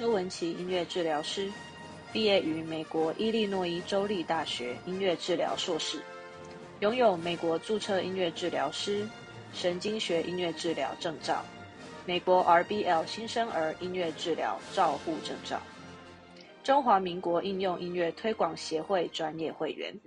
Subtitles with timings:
[0.00, 1.52] 邱文琪音乐治疗师，
[2.10, 6.00] 毕业于美国伊利诺伊州立大学音乐治疗硕士，
[6.80, 9.06] 拥有美国注册音乐治疗师、
[9.52, 11.44] 神经学音乐治疗证照，
[12.06, 15.60] 美国 RBL 新生儿音乐治疗照护证照，
[16.64, 20.00] 中华民国应用音乐推广协会专业会员。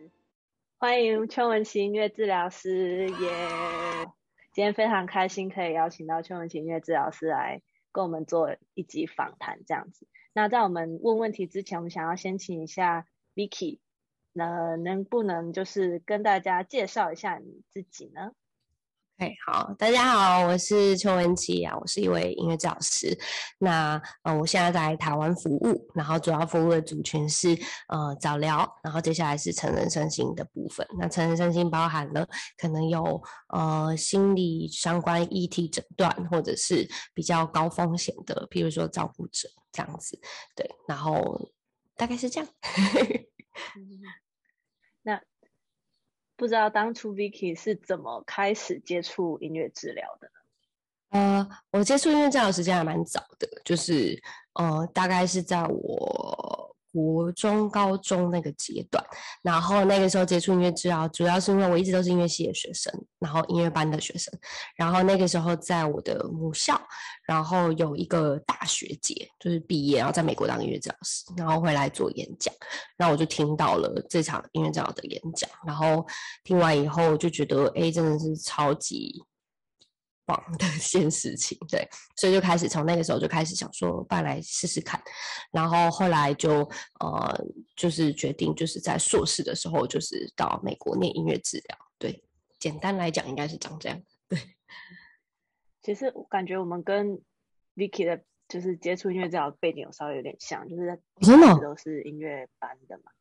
[0.79, 3.27] 欢迎邱文琪音乐治疗师耶
[4.55, 7.61] 今天非常开心可以邀请到邱文琪音乐治疗师来
[7.93, 10.05] 跟我们做一集访谈，这样子。
[10.33, 13.79] 那在我们问问题之前，我们想要先请一下 Vicky，
[14.33, 18.33] 那能不能就是跟大家介绍一下你自己呢？
[19.15, 23.15] 嘿，好，大家好，我是邱文琪啊，我是一位音乐治疗师。
[23.59, 27.49] 那呃，我现在在台湾服务，然后主要服务的族群是
[27.89, 30.85] 呃早疗，然后接下来是成人身心的部分。
[30.99, 40.19] 那成人身心包含了可能有呃心理相关议题诊断，或者是比较高风险的，譬如说照顾者这样子。
[40.55, 41.51] 对，然后
[41.95, 42.49] 大概是这样。
[45.03, 45.21] 那。
[46.35, 50.33] 不知道当初 Vicky 是怎么开始接触音乐治疗的呢？
[51.09, 54.21] 呃，我接触音乐治疗时间还蛮早的，就是
[54.53, 56.72] 呃，大概是在我。
[56.93, 59.03] 国中、高中那个阶段，
[59.41, 64.31] 然后那个时候接触音乐治疗，主要是因为我一直都是音乐系的学生，然后音乐班的学生，
[64.75, 66.79] 然后那个时候在我的母校，
[67.25, 72.53] 然后有一个大学姐就是毕业，然后在美国当音乐治疗师，然后回来做演讲，
[72.95, 76.05] 然后我就听到了这场音乐治疗的演讲，然后
[76.43, 79.23] 听完以后就觉得，哎，真的是超级。
[80.25, 85.01] 棒的 一件事情，对，所以就开始从那个时候就开始想说，办来试试看，
[85.51, 86.67] 然后后来就
[86.99, 87.45] 呃，
[87.75, 92.23] 就是决定就是在硕士的时候，就是到美国念音乐治疗，对，
[92.59, 94.39] 简单来讲应该是长这样，对。
[95.83, 97.19] 其实我感觉我们跟
[97.75, 103.11] Vicky 的，就是接触音乐治疗背景有稍微有点像，就是真的都是音乐班的嘛。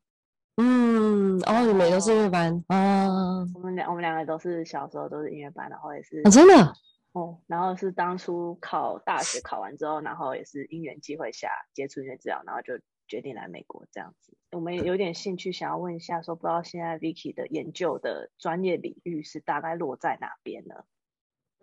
[0.58, 3.40] 嗯，哦，你们都是音乐班啊？
[3.54, 6.72] 我们两我们两个都是小时候都是音乐班，然后也是、哦、真的。
[7.12, 14.34] 哦，然后是当初考大学考完之后，然后也是因缘机会下接触音乐治疗，然后就决定来美国这样子。
[14.52, 20.84] 我们有点兴趣想要问一下，说不知道现在 Vicky 的研究的专业领域是大概落在哪边呢？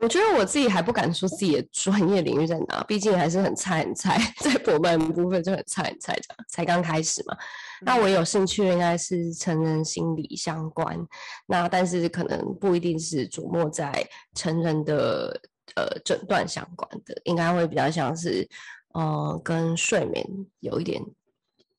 [0.02, 7.38] 我觉得我自己还不敢说自己的专业领域在哪，毕竟还是很菜很菜， 在博班部分就很菜很菜这样，才刚开始嘛。
[7.82, 10.98] 那我有兴趣应该是成人心理相关，
[11.46, 13.92] 那但是可能不一定是琢磨在
[14.36, 15.38] 成人的
[15.76, 18.48] 呃诊断相关的，应该会比较像是
[18.94, 20.26] 呃跟睡眠
[20.60, 21.02] 有一点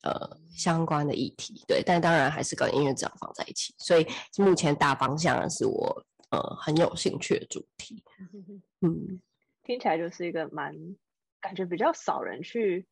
[0.03, 4.07] 呃相关的议题，对，但当然还是跟音乐治疗放在一起，所以
[4.37, 8.03] 目前大方向是我呃很有兴趣的主题，
[8.83, 9.21] 嗯，
[9.63, 10.75] 听起来就是一个蛮
[11.41, 12.87] 感觉比较少人去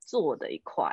[0.00, 0.92] 做的一块。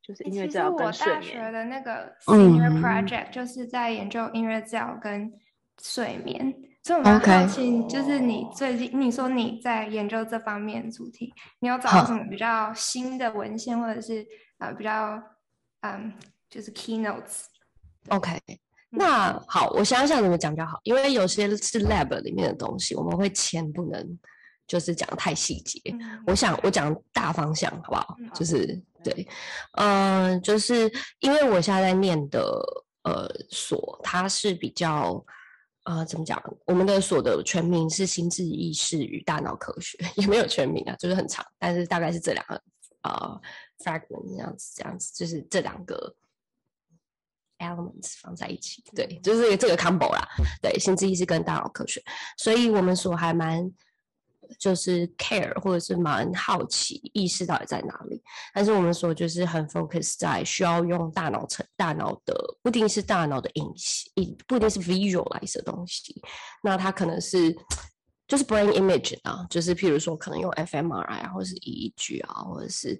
[0.00, 1.20] 就是音乐治疗跟睡眠。
[1.22, 5.30] 其实我大学的那个 senior project 就是在研究音乐治疗跟
[5.82, 15.22] 睡眠，嗯、所以我蛮好奇，就是你最近你说你在研究这方面主题，你有找到什么比较新的文献，或者是呃比较
[15.82, 16.10] 嗯
[16.48, 18.58] 就是 keynotes？OK，、okay.
[18.90, 24.18] 那好，我想想怎么讲比较好，因为有些是 lab 里面的东西，我们会签不能。
[24.68, 28.16] 就是讲太细节，嗯、我想我讲大方向好不好？
[28.20, 29.26] 嗯、就是对，
[29.78, 32.62] 嗯、呃，就是因为我现在在念的
[33.04, 35.24] 呃所，它是比较
[35.84, 36.38] 呃怎么讲？
[36.66, 42.62] 我们的所的全名是心智意识与大脑科学， 也没有全名啊，就是很长，但是大概是这两个
[43.04, 43.40] 呃
[43.82, 46.14] fragment 这样子，这样子就是这两个
[47.58, 50.26] elements 放在一起，对，就是这个 combo 啦，
[50.62, 52.02] 对，心智意识跟大脑科学，
[52.36, 53.70] 所以我们所还蛮。
[54.58, 58.18] 就是 care 或者是蛮好奇意识到底在哪里，
[58.54, 64.10] 但是我们所就是很 focus 在需要用大脑成大脑的，不一定是大脑的影像，
[64.46, 66.22] 不一定是 visualize 的东西，
[66.62, 67.54] 那它可能是
[68.28, 72.96] 就是 brain image 啊，就是譬如说可能用 fMRI，或者是 EEG 啊，或者是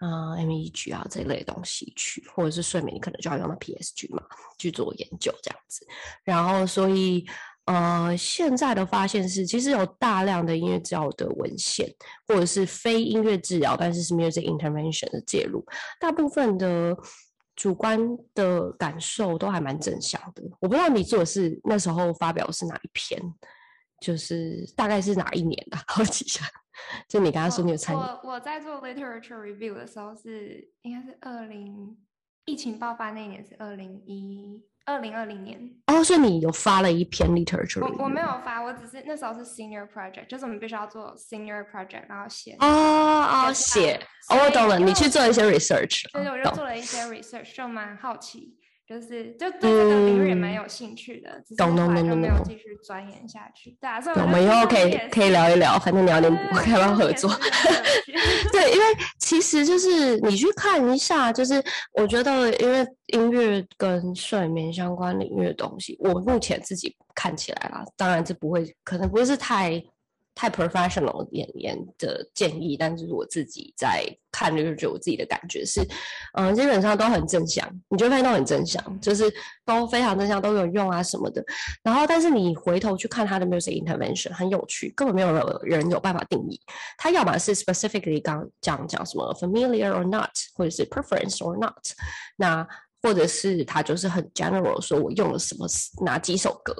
[0.00, 4.22] 嗯 MEG 啊这一类东西去，或者是睡眠，你可能就要用到 PSG 嘛
[4.58, 5.86] 去做研究这样子，
[6.24, 7.24] 然后所以。
[7.66, 11.88] 呃，现在的发现是，其实有大量的音乐治疗的文献，
[12.26, 15.64] 或者是非音乐治疗，但是是 music intervention 的介入，
[16.00, 16.92] 大部分的
[17.54, 18.00] 主观
[18.34, 20.42] 的感受都还蛮正向的。
[20.58, 23.22] 我不知道你做的是那时候发表的是哪一篇，
[24.02, 25.78] 就是大概是哪一年的？
[25.86, 26.44] 好奇一下，
[27.08, 27.98] 就你刚刚说你有参与。
[27.98, 31.96] 我我在做 literature review 的时候是应该是二零
[32.44, 35.70] 疫情爆发那一年是二零一二零二零年。
[35.86, 37.80] 哦，所以你有发了一篇 literature？
[37.80, 42.56] 我我没有发，我只是那时候是 senior project，就是我们必须要做 senior project，然后写。
[42.58, 44.00] 哦哦，写。
[44.28, 46.10] 哦，我懂了，你去做一些 research。
[46.12, 48.58] 对对，我就做了一些 research，就蛮好奇。
[48.86, 53.76] 就是就对这个领域也蛮有兴趣的，嗯、只是后来就没有继续钻研下去。
[53.80, 57.30] 对啊，所以我们以后可以可以聊一聊，反正你要练不开放合作。
[58.52, 58.84] 对，因为
[59.18, 61.62] 其实就是你去看一下，就是
[61.92, 69.82] 我觉得，因为音乐跟睡眠相关领域的东西，我目前自己看起来啦，当然这不会，可能不是太。
[70.34, 75.86] 太 professional 演员的建议，但是我自己在看，就是觉得我自己的感觉是，
[76.34, 79.30] 嗯、基本上都很正向，你就会发现都很正向，就是
[79.64, 81.44] 都非常正向，都有用啊什么的。
[81.82, 86.58] 然后，但是你回头去看他的 music intervention，很有趣，根本没有人有办法定义。
[86.96, 91.74] 他要么是 specifically 刚讲讲什么 familiar or not，或者是 preference or not，
[92.36, 92.66] 那
[93.02, 95.66] 或者是他就是很 general，说我用了什么
[96.04, 96.74] 哪几首歌，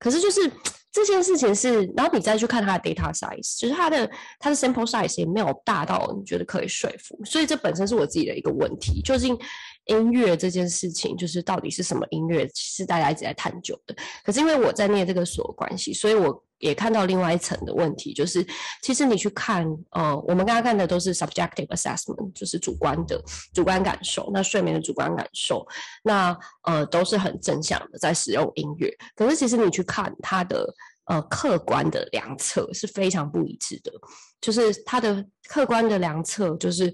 [0.00, 0.50] 可是就是。
[0.96, 9.02] 这件事情是，然后你再去看它的 data size，就是它的它的 sample size 也没有大到你觉得可以说服，所以这本身是我自己的一个问题。
[9.02, 9.38] 究竟
[9.84, 13.94] 音乐这件事情，就是到底是什么音乐，是大家一直在探究的。
[14.24, 16.42] 可是因为我在念这个所关系，所以我。
[16.58, 18.44] 也看到另外一层的问题，就是
[18.82, 23.22] 其实你去看，呃，我们刚刚看的都是 subjective assessment，就是主观的
[23.52, 24.30] 主观感受。
[24.32, 25.66] 那睡眠的主观感受，
[26.02, 28.90] 那呃都是很正向的，在使用音乐。
[29.14, 30.66] 可是其实你去看它的
[31.04, 33.92] 呃客观的量测是非常不一致的，
[34.40, 36.92] 就是它的客观的量测就是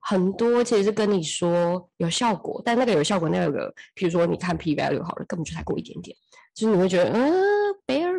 [0.00, 6.16] 很多其实是跟你说有效果，但那个有效果那个，比如说你看 p value 好了，根本就才过一点点，
[6.54, 7.55] 就是你会觉得嗯。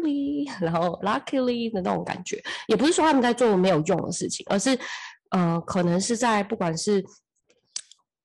[0.62, 4.78] 然后 luckily 的那种感觉，也不是说他们在做没有用的事情，而是，
[5.32, 7.04] 呃，可能是在不管是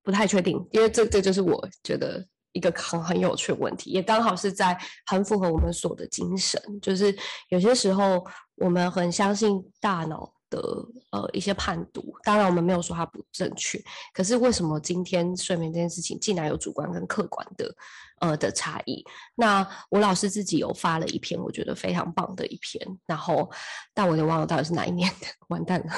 [0.02, 4.76] 不太确定，因为这这就是我觉得一个很很有趣的问题，也刚好是在
[5.06, 7.16] 很符合我们所的精神，就是
[7.48, 8.24] 有些时候
[8.56, 10.60] 我们很相信大脑的
[11.10, 13.82] 呃一些判读，当然我们没有说它不正确，
[14.12, 17.74] 可是为什么今天睡眠这件事情竟然有主观跟客观的？
[18.22, 19.04] 呃的差异，
[19.34, 23.50] 那我老师自己有发了一篇，我觉得非常棒的一篇，然后
[23.92, 25.92] 但我也忘了到底是哪一年的， 完蛋了，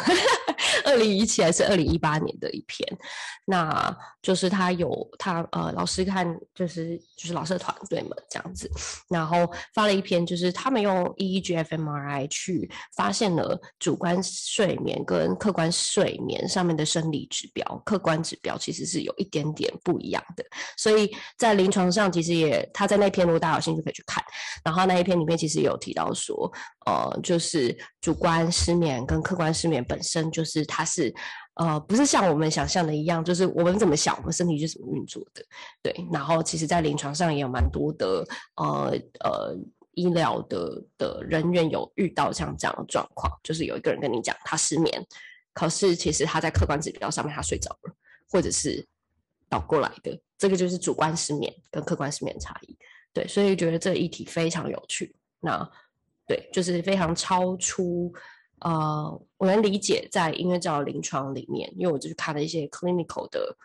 [0.87, 2.89] 二零一七还是二零一八年的一篇，
[3.45, 8.71] 那就是他有他呃老师看就是就是老师的团队们这样子，
[9.11, 20.45] 然后发了一篇，就是他们用 EEG fMRI 去发现了主观睡眠跟客观睡眠上面的生理指标，客观指标其实是有一点点不一样的，
[20.79, 22.14] 所以在临床上。
[22.15, 24.25] 其实也，他在那篇如果大家有兴趣可以去看，
[24.65, 26.51] 然后那一篇里面其实有提到说，
[26.87, 31.13] 呃，就是主观失眠跟客观失眠本身就是它是，
[31.57, 35.45] 呃，不是像我们想象的一样，就是我们怎么想，我们身体就怎么运作的，
[35.83, 35.95] 对。
[36.13, 38.25] 然后其实，在临床上也有蛮多的，
[38.57, 39.57] 呃呃，
[39.93, 45.07] 医疗的的人员有遇到像这样的状况，就是有一个人跟你讲他失眠，
[45.53, 47.95] 可是其实他在客观指标上面他睡着了，
[48.29, 48.85] 或者是
[49.49, 50.19] 倒过来的。
[50.37, 52.77] 这个就是主观失眠跟客观失眠差异，
[53.15, 55.15] 对，所以觉得这个议题非常有趣。
[55.41, 55.67] 那
[56.27, 58.13] 对，就是非常超出
[58.59, 63.57] 呃，我能理解在音乐治疗临床里面，因为我就是看了一些 clinical 的，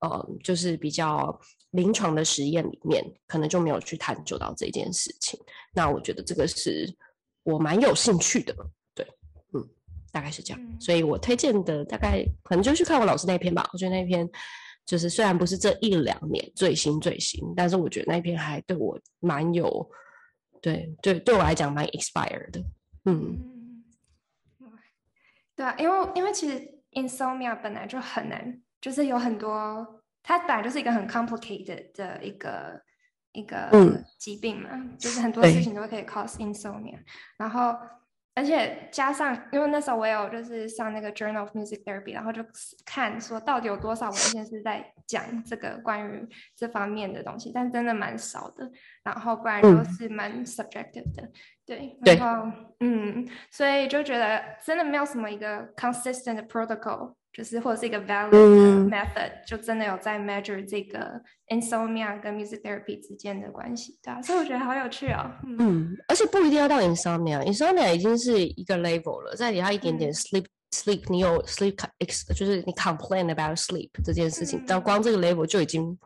[0.00, 1.38] 呃，就是比较
[1.72, 5.38] 临床的实验里面，可能就没有去探究到这件事情。
[5.72, 6.92] 那我觉得这个是
[7.44, 8.56] 我蛮有兴趣的，
[8.94, 9.06] 对，
[9.52, 9.68] 嗯，
[10.10, 10.60] 大概是这样。
[10.60, 14.28] 嗯、所以我推荐的大概可能就去看我老师那篇吧，我觉得那篇。
[14.90, 19.88] 就是虽然不是这一两年最新最新，但是我觉得那篇还对我蛮有，
[20.60, 22.60] 对对对我来讲蛮 inspired 的，
[23.04, 23.84] 嗯，
[25.54, 32.82] 对啊，因为因为其实 insomnia 本来就很难，就是有很多，它本来就是一个很 complicated 的一个
[33.30, 33.70] 一个
[34.18, 36.98] 疾病嘛，嗯、就是很多事情都可以 cause insomnia，
[37.38, 37.76] 然后。
[38.40, 42.42] 而且加上，因为那时候我有就是上那个 Journal of Music Therapy，然后就
[42.86, 48.70] 看说到底有多少文献是在讲这个关于这方面的东西，但真的蛮少的。
[49.02, 51.32] 然后不然都是蛮 subjective 的，嗯、
[51.66, 52.16] 对。
[52.16, 57.12] 然后嗯，所以就觉得真的没有什么一个 consistent protocol。
[57.32, 65.30] 就是或者是一个 valid method，、嗯、就真的有在 measure 这个 insomnia 跟 music therapy 之间的关系，对啊，所以我觉得好有趣哦。
[65.46, 75.96] 嗯，嗯，而且不一定要到 insomnia，insomnia 已经是一个 level 了，再给他一点点 sleep、嗯、sleep，你有 sleep ex，就是你 complain about sleep 这件事情，但、嗯、光这个 level 就已经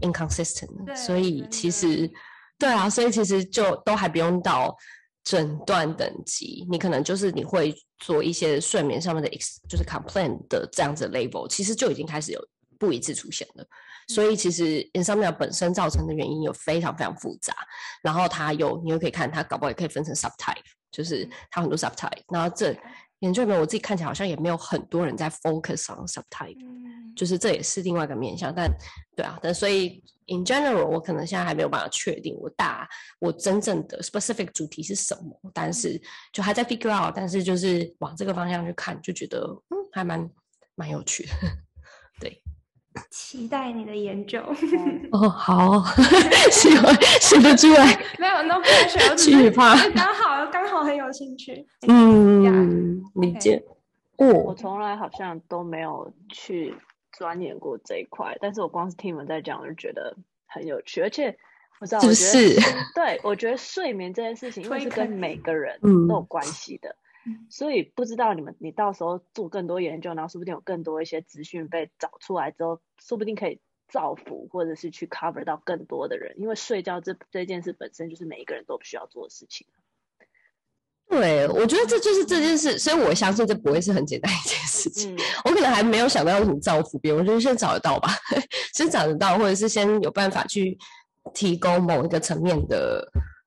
[0.00, 2.10] inconsistent 了，所以其实
[2.58, 4.74] 对啊，所以其实就都还不用到。
[5.24, 12.48] 诊断等级，你可能就是你会做一些睡眠上面的 ex，，就是 complaint 的这样子的 label，其实就已经开始有
[12.78, 13.66] 不一致出现了。
[14.08, 17.54] 所以其实 insomnia 本身造成的原因有非常非常复杂，
[18.02, 20.56] 然后它有你又可以看它搞不好也可以分成 subtype，
[20.90, 22.76] 就是它很多 subtype，然后这
[23.20, 26.56] 研究里面我自己看起来好像也没有很多人在 focus on subtype，
[27.14, 28.68] 就是这也是另外一个面向，但
[29.14, 30.02] 对啊，但所以。
[30.32, 36.00] In general，我可能现在还没有办法确定我大我真正的 specific 主题是什么，但是
[36.32, 40.30] 就还在 figure out，但是就是往这个方向去看，就觉得嗯还蛮
[40.76, 41.32] 蛮有趣的，
[42.20, 42.40] 对，
[43.10, 44.40] 期待你的研究。
[45.10, 45.82] 哦，好，
[46.52, 53.60] 喜 欢写得出来，没有 no pressure，惧怕，刚好刚好很有兴趣，嗯，理解，
[54.18, 56.72] 哦，我从来好像都没有去。
[57.20, 61.36] 钻研过这一块，但是我光是听你们在讲，我就觉得很有趣，而且
[61.78, 62.56] 我知道，我觉得是，
[62.96, 66.96] 对，我觉得睡眠这件事情，因为是跟每个人都有关系的，
[67.26, 79.66] 嗯、所以不知道你们，你到时候做更多研究，然后说不定有更多一些资讯被找出来之后，说不定可以造福或者是去 cover 到更多的人，因为睡觉这这件事本身就是每一个人都需要做的事情。
[81.10, 85.12] 对，我觉得这就是这件事，所以我相信这不会是很简单一件事情。
[85.14, 88.14] 嗯、 我可能还没有想到要怎么造福别人，我觉得先找得到吧，
[88.72, 90.78] 先找得到，或者是先有办法去
[91.34, 93.04] 提供某一个层面的，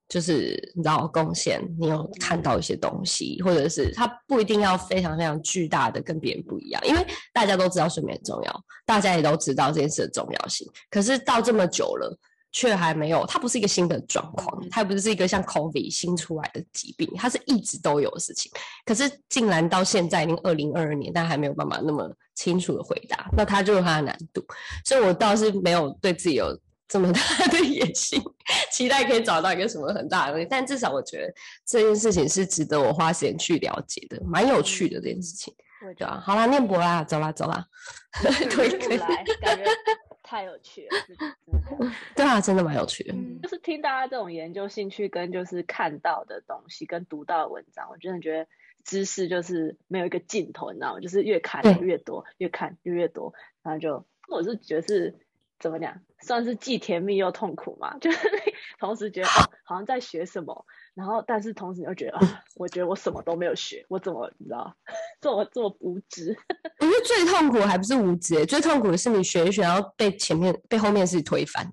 [0.10, 12.20] 就是你知道贡献，你有看到一些东西，或者是它不一定要非常非常巨大的跟别人不一样，因为大家都知道睡眠很重要，大家也都知道这件事的重要性，可是到这么久了。
[12.53, 18.51] 却还没有，它不是一个新的状况，它也不是一个像 COVID 新出来的疾病，它是一直都有的事情。
[18.86, 24.45] 可是竟然到现在已经二零二二年，但还没有办法那么清楚的回答，那它就有它的难度。
[24.86, 26.57] 所以我倒是没有对自己有
[26.88, 28.22] 这么大的野心，
[28.72, 30.48] 期待可以找到一个什么很大的东西。
[30.48, 31.33] 但至少我觉得
[31.65, 35.51] 这件事情是值得我花时间去了解的，蛮有趣的这件事情。
[35.98, 37.65] 对啊，好啦，念博啦，走啦，走啦，
[38.50, 39.65] 可以可以，感觉。
[40.34, 43.13] 太有趣了， 对啊，真的蛮有趣的。
[43.13, 48.48] 嗯，就是听大家这种研究兴趣跟就是看到的东西跟读到的文章，我真的觉得
[48.84, 51.00] 知识就是没有一个尽头，你知道吗？
[51.02, 55.20] 就是越看越多，嗯、越看越越多，然后就我是觉得是。
[55.60, 56.02] 怎么讲？
[56.20, 57.98] 算是既甜蜜又痛苦嘛？
[58.02, 58.20] 就是
[58.80, 64.76] 同时觉得、哦、好像在学什么，然后但是同时又觉得啊，我觉得我什么都没有学，我怎么你知道，
[65.20, 66.38] 这么这么无知？
[66.80, 71.66] 我觉得最痛苦还不是无知，最痛苦的是你学一学，然后被前面被后面是推翻。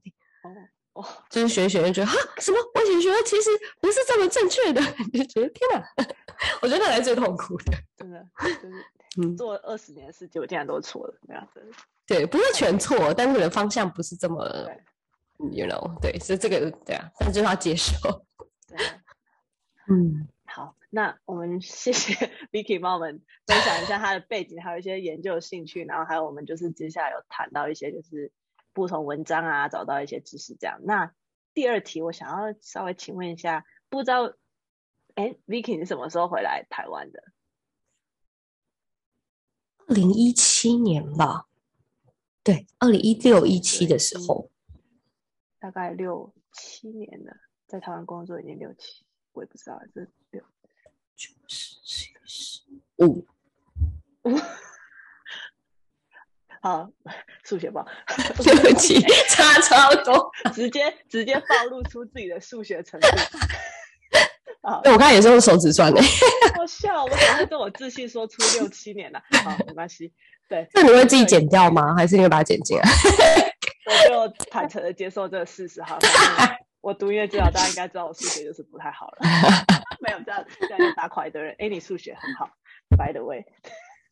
[0.43, 0.51] 哦
[0.95, 2.59] 哦，就是学一学就觉得啊，什么？
[2.75, 3.51] 我以前学的其实
[3.81, 4.81] 不是这么正确的，
[5.13, 6.07] 你就觉得天哪！
[6.63, 8.85] 我觉得那才是最痛苦的，真的就是
[9.21, 11.63] 嗯，做二十年的事，结果竟然都错了，这样子。
[12.07, 14.45] 对，不是全错，但是可能方向不是这么
[15.53, 17.95] ，you know，对，所以这个对啊，但就是要接受。
[18.67, 18.77] 对，
[19.91, 22.15] 嗯，好，那我们 谢谢
[22.53, 28.33] Vicky 帮我们分享一下他的背景，还有一些研究兴趣，然后还有我们就是接下来有谈到一些就是
[28.73, 30.81] 不同文章啊，找到一些知识这样。
[30.85, 31.13] 那
[31.53, 34.33] 第二题，我想要稍微请问一下，不知道，
[35.17, 37.25] 哎，Vicky 你什么时候回来台湾的？
[39.89, 41.49] 二零一七年吧。
[42.45, 44.51] 对，二零一六一七的时候，
[45.59, 47.35] 大概六七年了，
[47.67, 50.43] 在台湾工作已经六七，我也不知道这六
[51.17, 52.61] 九十七十
[52.99, 53.27] 五
[54.25, 54.39] 五，
[56.63, 56.91] 好，
[57.45, 57.87] 数学不好，
[58.43, 63.07] 对不起，差超多， 直接直接暴露出自己的数学程度。
[64.63, 66.03] 啊，我刚才也是用手指算的，
[66.55, 69.23] 好笑，我怎么会这么自信说出六七年了？
[69.43, 70.13] 好，没关系。
[70.49, 71.95] 对，那你会自己剪掉吗？
[71.97, 72.85] 还是你会把它剪进来？
[74.11, 75.99] 我就坦诚的接受这个事实哈。
[76.81, 79.19] 我读音乐治疗，大家应该知道我数学就是不太好了。
[80.01, 81.55] 没有这样，这样就打垮一堆人。
[81.59, 82.51] 哎，你数学很好
[82.97, 83.45] ，by the way。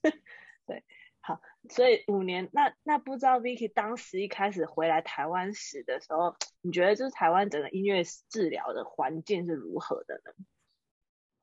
[0.67, 0.85] 对，
[1.21, 10.33] 好，所以五年，那那不知道 Vicky 当时一开始回来台湾时的时候，你觉得就是台湾整个音乐治疗的环境是如何的呢？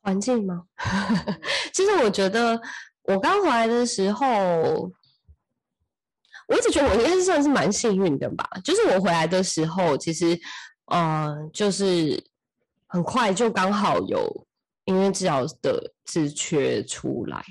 [0.01, 0.67] 环境吗？
[1.73, 2.61] 其实我觉得。
[3.07, 4.25] 我刚回来的时候，
[6.47, 8.43] 我一直觉得我应该是算是蛮幸运的吧。
[8.63, 10.35] 就是我回来的时候，其实，
[10.87, 12.23] 嗯、呃，就是
[12.87, 14.47] 很快就刚好有
[14.85, 17.43] 音乐治疗的职缺出来，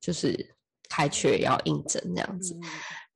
[0.00, 0.54] 就是
[0.88, 2.54] 开缺要应征这样子。
[2.54, 2.62] 嗯、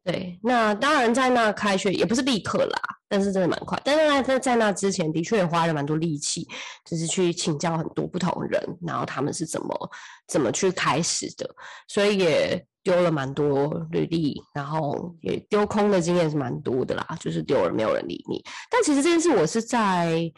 [0.04, 2.80] 对，那当然在那开缺也不是立刻啦。
[3.08, 6.48] 但是真的蛮快，但是在在那之前的确也花了蛮多力气，
[6.82, 9.90] 就是去请教很多不同人，然后他们是怎么
[10.26, 11.54] 怎么去开始的，
[11.88, 18.42] 所以也丢了蛮多履历，然后也丢空的经验是蛮多的啦，就是丢了没有人理你。
[18.70, 20.30] 但其实这件事我是在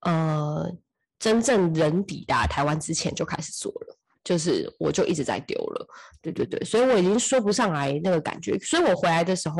[0.00, 0.66] 呃
[1.18, 5.86] 真正人抵达台湾之前就开始做了，就是我就一直在丢了，
[6.20, 9.56] 对对对，所以我已经说不上来那个感觉，所以我回来的时候。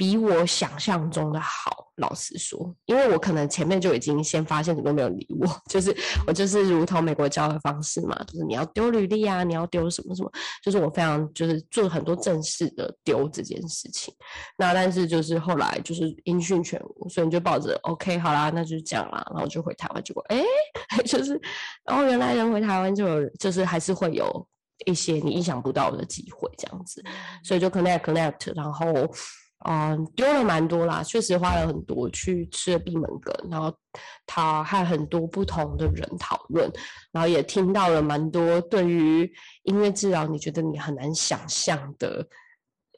[0.00, 1.88] 比我想象中的好。
[1.96, 5.94] 老实说，因为我可能前面就已经先发现你都没有理我， 就是
[6.26, 10.32] 我就是如同美国教的方式嘛，就是你要丢履历啊，你要丢什么什么，
[10.64, 14.14] 就是我非常就是做很多正式的丢这件事情。
[14.56, 20.42] 那但是就是后来就是音讯全无，所以你就抱着 OK 好啦，那就这样啦，然后就回台湾，结果哎，
[21.04, 21.38] 就是
[21.84, 24.48] 然后原来人回台湾就有就是还是会有
[24.86, 27.04] 一些你意想不到的机会这样子，
[27.44, 28.86] 所以就 connect connect，然后。
[29.68, 33.70] 嗯，丢了蛮多啦，确实花了很多去吃了闭门羹，然后
[34.26, 36.70] 他和很多不同的人讨论，
[37.12, 39.30] 然后也听到了蛮多对于
[39.64, 42.26] 音乐治疗你觉得你很难想象的，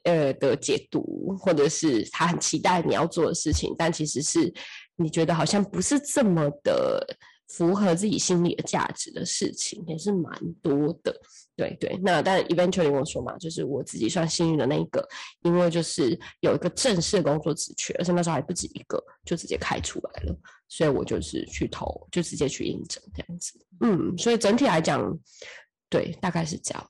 [0.03, 4.53] 呃的解读，或者是他很期待你要做的事情，但其实是
[4.95, 7.05] 你觉得好像不是这么的。
[7.49, 11.15] 符合自己心里的价值的事情也是蛮多的，
[11.55, 11.99] 对对。
[12.03, 15.07] 那但 eventually 我说嘛，就是我自己算幸运的那一个，
[15.41, 20.35] 因为就是有一个正式的工作职缺，而且那时候还不止一个，就直接开出来了，
[20.67, 23.59] 所以我就是去投，就直接去应征这样子。
[23.81, 25.17] 嗯，所以整体来讲，
[25.89, 26.89] 对，大概是这样。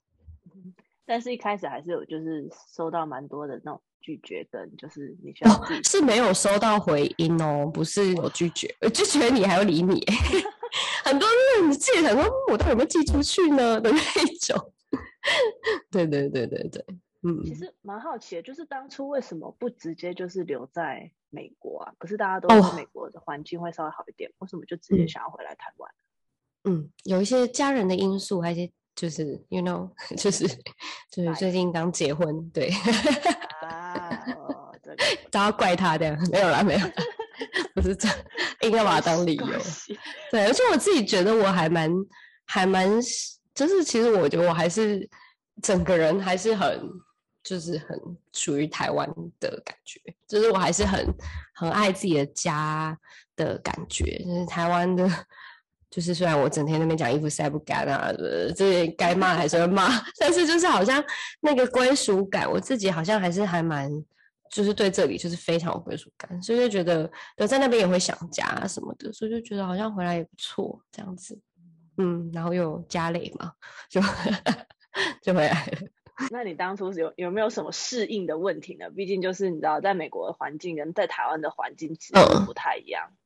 [1.06, 3.82] 但是一开始还是有就是收到蛮多的那种。
[4.06, 10.06] 拒绝的，就是你需要、哦、是没有收到回音哦，不是有拒绝，拒绝你还要理你，
[11.06, 11.28] 很多
[11.58, 14.74] 人你自己想说，我到底有没有寄出去呢 的那一种。
[15.90, 16.86] 对对对对对，
[17.22, 21.94] 嗯，其实蛮好奇的，就是当初为什么不直接就是留在美国啊？
[21.98, 25.92] 可是大家都说美国的环境会稍微好一点，哦、为什么就直接想要回来台湾？
[26.66, 30.48] 嗯，有一些家人的因素，还有一些就是，you know，就是
[31.10, 32.70] 就是最近刚结婚，对。
[33.62, 34.96] 啊，哦，对，
[35.32, 36.94] 都要怪他这样，没有啦，没有啦，
[37.74, 38.18] 不是这样，
[38.62, 39.46] 硬要把它当理由。
[40.32, 41.92] 对，而且我自己觉得我还蛮，
[42.46, 42.90] 还蛮，
[43.54, 45.08] 就是其实我觉得我还是
[45.62, 46.90] 整个人还是很，
[47.44, 48.00] 就是很
[48.32, 49.08] 属于台湾
[49.40, 51.06] 的感觉，就是我还是很
[51.54, 52.98] 很爱自己的家
[53.36, 55.10] 的感觉，就是台湾的。
[55.90, 58.12] 就是虽然我整天那边讲衣服晒不干啊，
[58.58, 61.04] 这些该骂还是会骂， 但是就是好像
[61.40, 63.92] 那个归属感，我自己好像还是还蛮，
[64.54, 71.40] 就是对这里就是非常有归属感，所以就觉得留在那边也会想家什么的，所以就觉得好像回来也不错这样子，
[71.98, 73.52] 嗯，然后又有家累嘛，
[73.90, 74.00] 就
[75.24, 75.78] 就回来了。
[76.30, 78.90] 那你当初有有没有什么适应的问题呢？
[78.92, 83.10] 毕竟就是你知道，在美国的环境跟在台湾的环境其实不太一样。
[83.12, 83.18] 嗯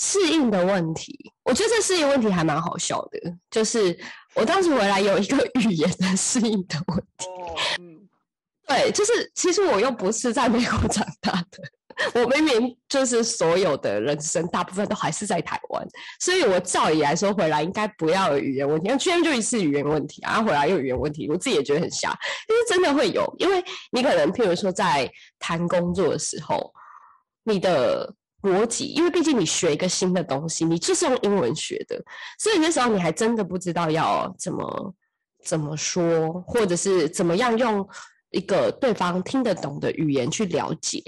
[0.00, 3.18] 适应的问题，我觉得这适应问题还蛮好笑的。
[3.48, 3.96] 就是
[4.34, 7.26] 我当时回来有一个 语言的适应的问题。
[7.28, 8.08] 哦，嗯，
[8.66, 15.86] 对，就是其实我又不是在美国长大的，我明明就是所有的人生大部分都还是在台湾，
[16.20, 18.88] 所以我照理来说回来应该不要有语言问题。
[18.88, 22.10] 那居然就一次语言问题，然后回来又语言问题，我自己也觉得很瞎。
[22.48, 26.72] 因为真的会有，因为你可能譬如说在谈工作的时候，
[27.44, 28.14] 你的。
[28.44, 31.98] 逻辑，因为毕竟你学一个新的东西，你就是用英文学的，
[32.38, 34.94] 所以那时候你还真的不知道要怎么
[35.42, 37.88] 怎么说，或者是怎么样用
[38.34, 41.02] 一个对方听得懂的语言去了解。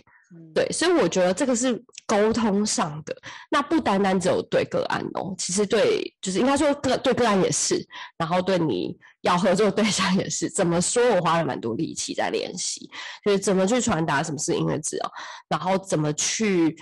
[0.55, 3.17] 对，所以我觉得这个是沟通上的，
[3.51, 7.87] 那不单单只有对个案哦，其实对，就是应该说个对个案也是，
[8.17, 10.51] 然后对你要合作对象也是。
[10.51, 12.91] 怎么说，我花了蛮多力气在练习，
[13.25, 15.13] 就是怎么去传达什么是音乐治疗，
[15.49, 16.77] 然后怎么去。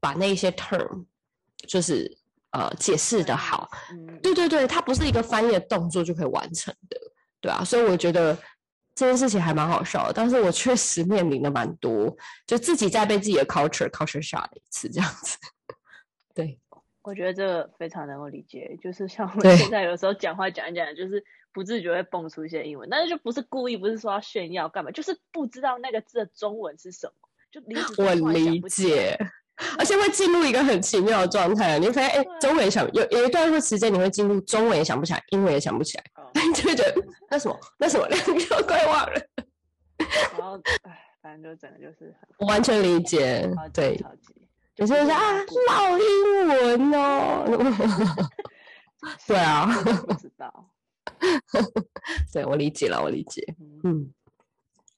[0.00, 1.04] 把那些 term
[1.66, 2.08] 就是
[2.52, 6.96] 呃解释的好，嗯，对对对，它不是一个翻译的动作就可以完成的，
[7.40, 8.38] 对啊，所以我觉得
[8.98, 15.38] 这件事情还蛮好笑的，但是我确实面临的蛮多，就自己在被自己的 culture culture shock 了一次这样子。
[16.34, 16.58] 对，
[17.02, 27.12] 我觉得这个非常能够理解，就是像我现在有时候讲话讲一讲，就是不自觉会蹦出一些英文，但是就不是故意，不是说要炫耀干嘛，就是不知道那个字的中文是什么，
[27.52, 27.62] 就
[28.02, 29.16] 我理解。
[29.78, 36.04] 而且会进入一个很奇妙的状态，你会发现，哎、欸，中文也想有有一段时间，你会进入中文也想不起来，英文也想不起来，
[36.46, 36.94] 你就会觉得
[37.30, 37.58] 那什么？
[37.78, 38.06] 那什么？
[38.08, 39.20] 两个怪忘了。
[40.38, 44.00] 然后，哎，反正就整个就是很，我完全理解，对，
[44.76, 45.32] 有些人说啊，
[45.68, 48.28] 老英文哦，
[49.26, 49.66] 对啊，
[50.06, 50.70] 不知道，
[52.32, 53.42] 对我理解了，我理解，
[53.82, 54.12] 嗯。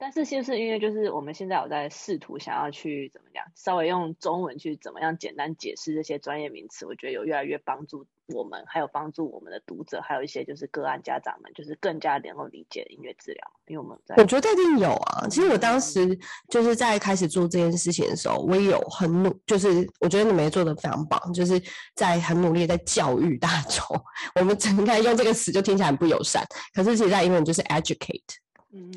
[0.00, 13.50] 但是，就是因为就是我们现在有在试图想要去怎么样，稍微用中文去怎么样简单解释这些专业名词，我觉得有越来越帮助我们，还有帮助我们的读者，还有一些就是个案家长们，就是更加能够理解音乐治疗。
[13.66, 15.28] 因为我们在，我觉得一定有啊。
[15.28, 21.62] 其实我当时就是在开始做这件事情的时候，我也有很努，就是我觉得你们也做的非常棒，就是
[21.94, 23.84] 在很努力在教育大众。
[24.40, 28.38] 我们整个用这个词就听起来很不友善，可是其实在英文就是 educate。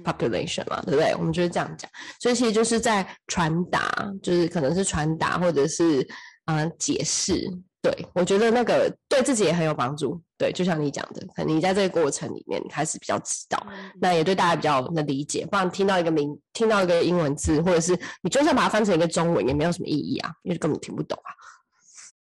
[0.04, 1.14] Population 嘛，对不对？
[1.16, 6.02] 我们就是这样讲，所以其实就是在传达，就是可能是传达或者是
[6.46, 7.50] 嗯、呃、解释。
[7.82, 10.18] 对，我觉得那个对自己也很有帮助。
[10.38, 15.46] 对，就像你讲的，可能你在这个过程里面开始比较知道，嗯、那也对大家比较能理解。
[15.46, 21.36] 不然听到一个名，听到一个英文字，或者是你就算把它翻成一个中文，也没有什么意义啊，因为根本听不懂啊。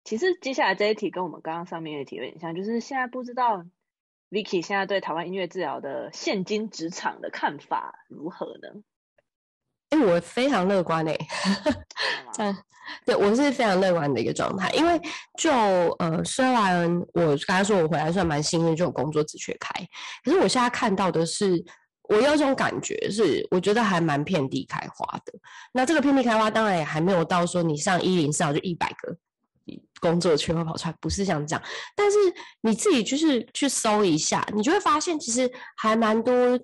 [0.02, 3.62] 其实接下来这一题跟我们刚刚上面的题有点像，就是现在不知道
[4.30, 8.68] Vicky 现在对台湾音乐治疗的现今职场的看法如何呢？
[9.90, 11.18] 哎，我非常乐观哎，
[12.32, 12.56] 这样，
[13.04, 15.00] 对，我是非常乐观的一个状态，因为
[15.36, 15.50] 就
[15.98, 19.68] 呃，虽然我刚才说我回来算蛮幸运，就有工作职缺开，
[20.24, 21.60] 可是我现在看到的是，
[22.02, 25.32] 我有一种感觉是，我觉得还蛮遍地开花的。
[25.72, 29.16] 那这个遍地开花，当然也还没有到说你上一零四就一百个
[30.00, 31.62] 工作圈会跑出来，不是像这样。
[31.94, 32.16] 但是
[32.62, 36.58] 你自己就是去搜一下，你就会发现其实还蛮多。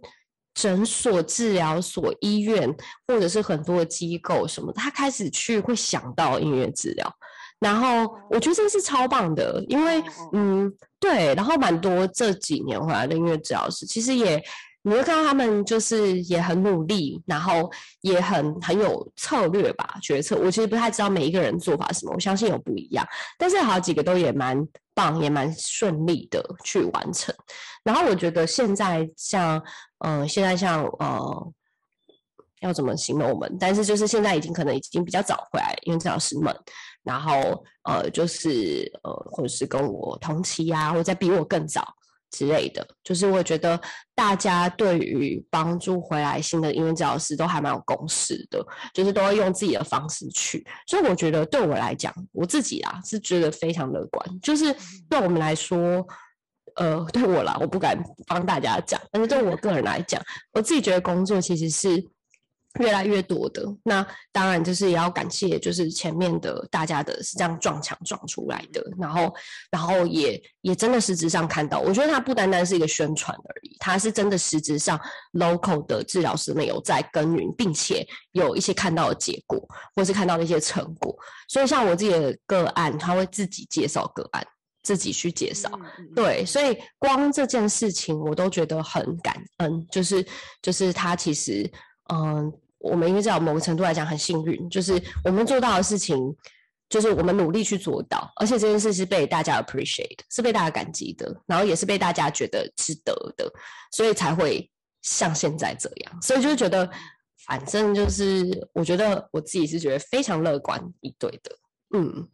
[0.58, 2.66] 诊所、治疗所、医院，
[3.06, 7.14] 或者是很多的机构什么，他开始去会想到音乐治疗，
[7.60, 14.42] 然后我觉得这个是超棒的，因为嗯，对，然后蛮多这几年回来的音乐治疗师，其实也
[14.86, 17.70] 你会看到他们就是也很努力，然后
[18.02, 20.36] 也很很有策略吧，决策。
[20.36, 27.34] 我其实不太知道每一个人做法什么，我相信有不一样，但是好几个都也蛮棒，也蛮顺利的去完成。
[27.82, 29.62] 然后我觉得现在像。
[30.00, 31.52] 嗯、现在像呃，
[32.60, 33.56] 要怎么形容我们？
[33.58, 36.54] 但是就是现在已经可能已经比较早回来，因为治疗师们，
[37.02, 41.82] 然后呃，就是呃，或者是跟我同期呀、啊，或者在比我更早
[42.30, 43.80] 之类的，就是我觉得
[44.14, 50.66] 大家对于帮助回来新的音乐治疗师都还蛮有共识的，就是都会用自己的方式去。
[50.86, 54.74] 所以我觉得对我来讲，我自己啊是觉得非常乐观，就是
[55.08, 56.06] 对我们来说。
[56.74, 60.20] 呃，对我啦，我不敢帮大家讲，但是对我个人来讲，
[60.52, 62.06] 我自己觉得工作其实是
[62.80, 63.64] 越来越多的。
[63.82, 69.34] 那当然就是也要感谢，就是前面的大家的是这样撞墙撞出来的，然后，
[69.70, 75.00] 然后也也真的实质上看到，我觉得它不单单是一个宣传而已，它是真的实质上
[75.32, 79.60] local 的治疗师们有在耕耘，并且有一些看到的结果，
[79.94, 81.16] 或是看到的一些成果。
[81.48, 84.46] 所以像我自己的个案，他会自己介绍个案。
[84.82, 85.68] 自己去介绍，
[86.14, 90.24] 对，所以光这件事情我都觉得很感恩，就是
[90.62, 91.68] 就是他其实，
[92.14, 92.52] 嗯，
[92.86, 96.16] 我们因为在某个程度来讲很幸运，就是我们做到的事情，
[96.88, 103.52] 就是我们努力去做到，而且这件事是被大家 appreciate，是被大家感激的，然后也是被大家觉得值得的，
[103.92, 104.70] 所以才会
[105.02, 106.88] 像现在这样，所以就是觉得，
[107.46, 111.56] 反正就是我觉得我自己是觉得非常乐观以对的，
[111.94, 112.28] 嗯。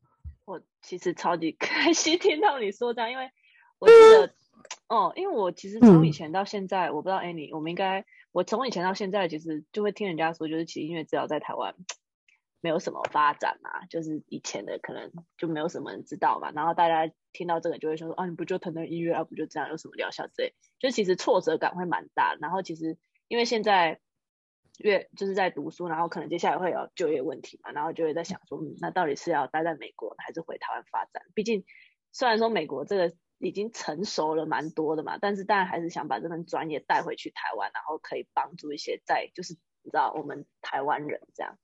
[0.45, 3.31] 我其实超级 开心听到你说这样，因为
[3.79, 4.35] 我记得，
[4.88, 11.75] 哦，因为我其实从以前到现在，嗯、我不知道 Annie，我们应该，我从以前到现在，其实就会听人家说，就是其实音乐治疗在台湾
[12.61, 24.01] 没有什么发展嘛，就是以前的可能就没有什么人知道嘛，然后大家听到这个就会说，啊，你不就弹弹音乐啊，不就这样，有什么疗效之类，就其实挫折感会蛮大，然后其实因为现在。
[24.79, 31.23] 越就是在读书，然后可能接下来会有就业问题嘛，然后就会在想说，嗯，那到底是要待在美国还是回台湾发展？
[31.35, 31.62] 毕竟
[32.11, 41.59] 虽然说美国这个已经成熟了蛮多的嘛，但是当然还是想把这份专业带回去台湾，然后可以帮助一些在就是你知道我们台湾人这样。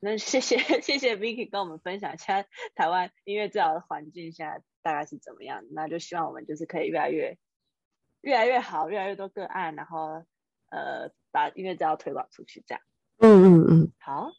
[0.00, 7.36] 那谢谢 谢谢 Vicky 跟我们分享一下台湾音乐治疗的环境现在大概是怎么样，那就希望我们就是可以越来越
[8.20, 10.24] 越来越好，越来越多个案，然后
[10.70, 11.10] 呃。
[11.30, 12.82] 把音乐治疗推广出去，这样。
[13.18, 13.92] 嗯嗯嗯。
[13.98, 14.32] 好，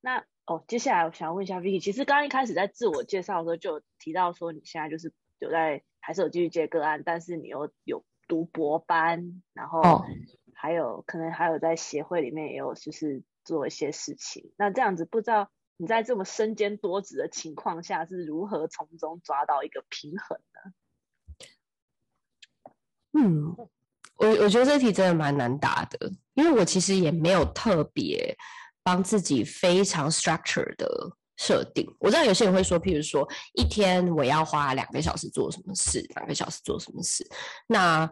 [0.00, 10.04] 那哦，接下来我想要问一下 Vicky，其实刚刚一开始在自我介绍的时候就有提到说，你现在就是有在还是有继续接个案，但是你又有读博班，然后
[10.54, 14.52] 还有、哦、可能还有在协会里面也有就是做一些事情。
[14.56, 20.72] 那这样子，不知道你在这么身兼多职的情况下，是如何从中抓到一个平衡呢？
[23.12, 23.56] 嗯。
[24.16, 28.32] 我我觉得这题真的蛮难答的，因为我其实也没有特别
[28.84, 30.86] 帮自己非常 structure 的
[31.36, 31.86] 设定。
[31.98, 37.26] 我知道有些人会说，譬如说一天我要花两个小时做什么事，两个小时做什么事。
[37.66, 38.10] 那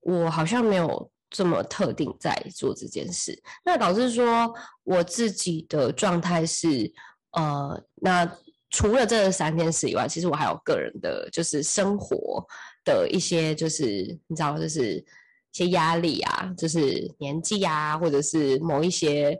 [0.00, 3.40] 我好像没有这么特定在做这件事。
[3.64, 4.52] 那导致说
[4.84, 6.92] 我自己的状态是，
[7.32, 8.30] 呃，那
[8.70, 12.46] 除了这三件事以外，其实我还有个人的，就是生活
[12.84, 13.84] 的一些，就是
[14.26, 15.04] 你知道，就是。
[15.52, 19.36] 一些压力啊，就是年纪啊，或者是某一些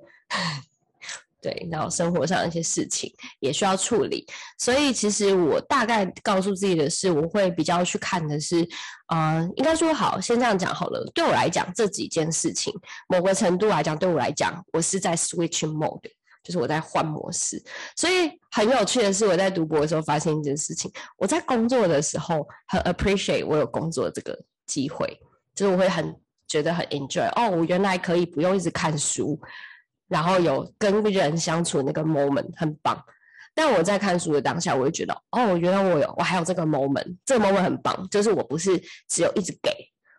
[1.42, 4.26] 对，然后生活上的一些事情也需要处理，
[4.59, 8.68] 所以其实我大概告诉自己的是，我会比较去看的是，
[9.09, 11.03] 呃，应该说好，先这样讲好了。
[11.14, 12.70] 对我来讲，这几件事情，
[13.09, 16.11] 某个程度来讲，对我来讲，我是在 switch mode，
[16.42, 17.62] 就是我在换模式。
[17.96, 25.18] 所以很有趣的是，我在读博的时候发现一件事情，我在工作的时候很 appreciate 我有工作这个机会，
[25.55, 26.14] 就是我会很
[26.46, 29.40] 觉得很 enjoy，哦，我原来可以不用一直看书。
[30.11, 33.01] 然后有跟人相处那个 moment 很棒，
[33.55, 38.77] 但我在看书的当下，我会觉得，哦，原来我有，我还有这个 moment，这个 moment 很棒，就是我不是
[39.09, 39.70] 只有一直给，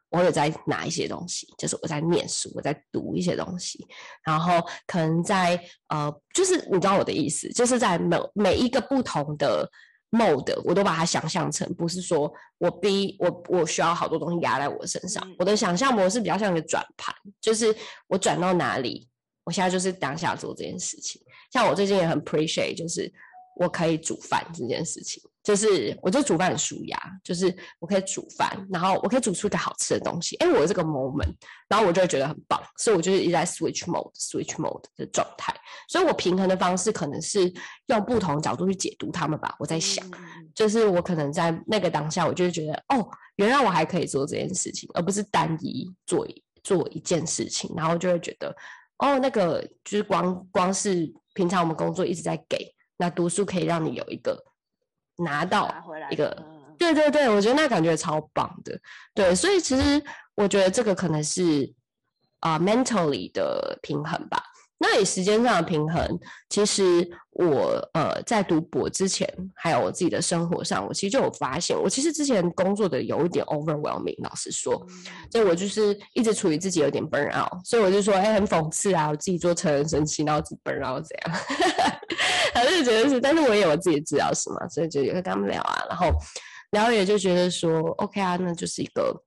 [0.09, 3.85] 我有在拿一些东西，就是我在念书，我在读一些东西，
[4.23, 9.69] 然后可能在呃，就是你知道我的意思，就是在每每一个不同的
[10.11, 17.75] mode，我都把它想象成不是说我逼我我需要好多东西压在我身上，我的想象模式比较像一个转盘，就是
[18.07, 19.10] 我转到哪里。
[19.43, 23.11] 我现在就是当下做这件事情，像我最近也很 appreciate，就是
[23.59, 31.33] 我可以煮饭这件事情，就是我就煮饭很舒压，就是我可以煮饭，然后我可以煮出一个好吃的东西，哎，我有这个 moment，
[31.67, 35.53] 然后我就会觉得很棒，所以我就是一直在 switch mode，switch mode 的状态，
[35.89, 37.51] 所以我平衡的方式可能是
[37.87, 39.55] 用不同角度去解读他们吧。
[39.59, 40.05] 我在想，
[40.55, 43.05] 就是我可能在那个当下，我就会觉得，哦，
[43.37, 48.55] 原来我还可以做这件事情，而不是单一做一做一件事情，然后就会觉得。
[49.01, 54.41] 哦，那个就是光光是平常我们工作一直在给，那读书可以让你有一个
[55.17, 55.73] 拿到
[56.11, 56.29] 一个，
[56.77, 58.79] 对对对，我觉得那感觉超棒的，
[59.15, 60.03] 对，所以其实
[60.35, 61.73] 我觉得这个可能是
[62.41, 64.43] 啊、uh, mentally 的平衡吧。
[64.83, 74.73] 那以时间上的平衡，其实我呃在读博之前，还有我自己的生活上，我其实就有发现，我其实之前工作的有一点 overwhelming，老实说，
[75.31, 81.39] 所以我就是一直处于自己有点 burn out，所以我就说，哎、欸，很讽刺啊，我自己做成人生气，然后自己 burn out 这样，
[82.55, 86.07] 还是觉得是，但是我也有我自己的治疗师嘛，所以就也会跟他们聊啊，然后
[86.71, 89.23] 聊也就觉得说，OK 啊，那就是一个。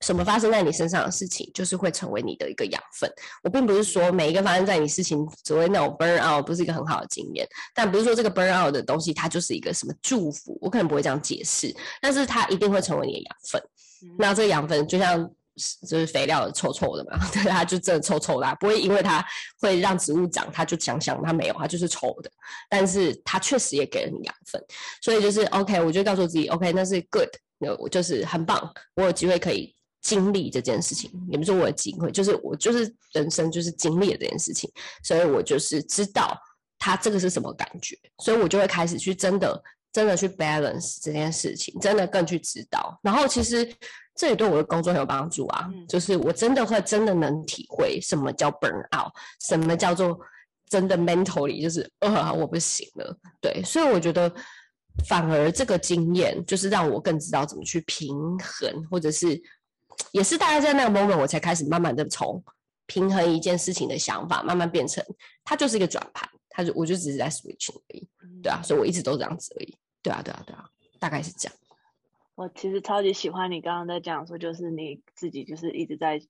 [0.00, 3.10] 什么发生在你身上的事情，就是会成为你的一个养分。
[3.42, 13.62] 我并不是说每一个发生在你事情，所谓那种 burn out 不是一个很好的经验，但不是说这个 burn out 的东西它就是一个什么祝福，我可能不会这样解释，但是它一定会成为你的养分。
[14.04, 15.28] 嗯、那这个养分就像
[15.88, 19.24] 就是肥料臭臭的嘛， 对，它就真的臭臭的，不会因为它
[19.60, 22.30] 会让植物长，它就想想它没有，它就是臭的，
[22.70, 24.62] 但是它确实也给了你养分，
[25.02, 29.74] 所以就是 OK，我就告诉自己 OK，那是 good，那我就是很棒，我有机会可以。
[30.00, 34.70] 经历这件事情，也不是说我的机会，就是我就是人生就是经历了这件事情，
[35.02, 36.36] 所以我就是知道
[36.78, 39.60] 他这个是什么感觉，所以我就会开始去真的
[39.92, 42.98] 真的去 balance 这件事情，真的更去知道。
[43.02, 43.68] 然后其实
[44.14, 50.18] 这也对我的工作很有帮助啊，就是我真的会真的能体会什么叫 burn out，什么叫做
[50.68, 54.32] 真的 mentally 就是呃我不行了，对，所以我觉得
[55.08, 59.42] 反而这个经验就是让我更知道怎么去平衡，或者是。
[60.12, 62.42] 也是大概在那个 moment，我才开始慢慢的从
[62.86, 65.04] 平衡一件事情的想法，慢慢变成
[65.44, 68.08] 它就是一个转盘，它就我就只是在 switching 而已，
[68.42, 70.64] 对啊，所以我一直都这样子而已，对啊，对啊，对啊，
[70.98, 71.54] 大概是这样。
[72.34, 76.20] 我其实超级喜欢你刚刚在讲说，就是你自己就是一直在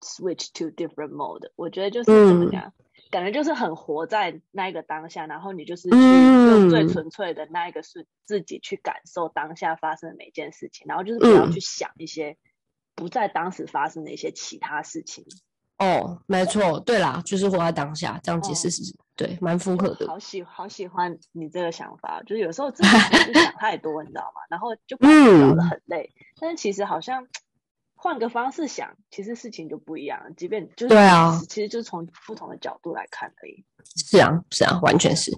[0.00, 2.72] switch to different mode，我觉得就是怎么讲，嗯、
[3.10, 12.38] 感觉就是很活在那一个当下，然后你就是去用最纯粹的那一个是自己去感受当下发生的每一件事情，然后就是不要去想一些。
[13.00, 15.24] 不在当时发生的一些其他事情
[15.78, 20.06] 哦，没错，对啦，就是活在当下，这样解释是、哦、对，蛮符合的。
[20.06, 22.88] 好喜好喜欢你这个想法，就是有时候自己
[23.32, 24.42] 想太多，你知道吗？
[24.50, 26.12] 然后就搞得很累。
[26.14, 27.26] 嗯、但是其实好像
[27.94, 30.34] 换个方式想，其实事情就不一样。
[30.36, 33.64] 即便就是对啊，其实就是从不同的角度来看而已。
[33.96, 35.32] 是啊，是啊，完全是。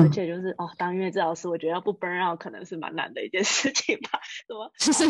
[0.00, 4.20] 而且就是哦，当音乐治疗师，我觉得要不 burn out 可能是蛮难的一件事情吧？
[4.46, 4.70] 什么？
[4.78, 5.04] 就是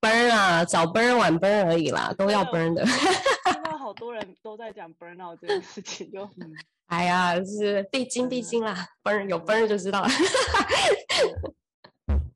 [0.00, 2.84] burn 啊，早 burn 晚 burn 而已啦，都要 burn 的。
[2.84, 6.52] 听到好多人都在讲 burn out 这件事情，就嗯，
[6.86, 10.08] 哎呀，是必经必经啦，burn 有 burn 就知道了。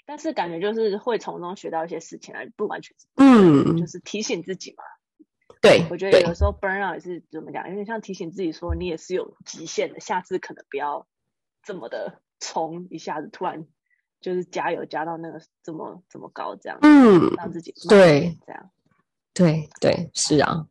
[0.06, 4.82] 但是感觉就是会从中学到一些事情来，不完全是嗯，就是提醒自己嘛。
[5.62, 11.06] 对，我觉得有时候 burn out 也是怎么讲，有点像提醒自己说，你也是有极限的，下次可能不要。
[11.62, 13.66] 这么的冲，一下子突然
[14.20, 18.70] 就是加油加到那个这么这么高，这样嗯，让自己对这样，
[19.34, 20.66] 对对是啊。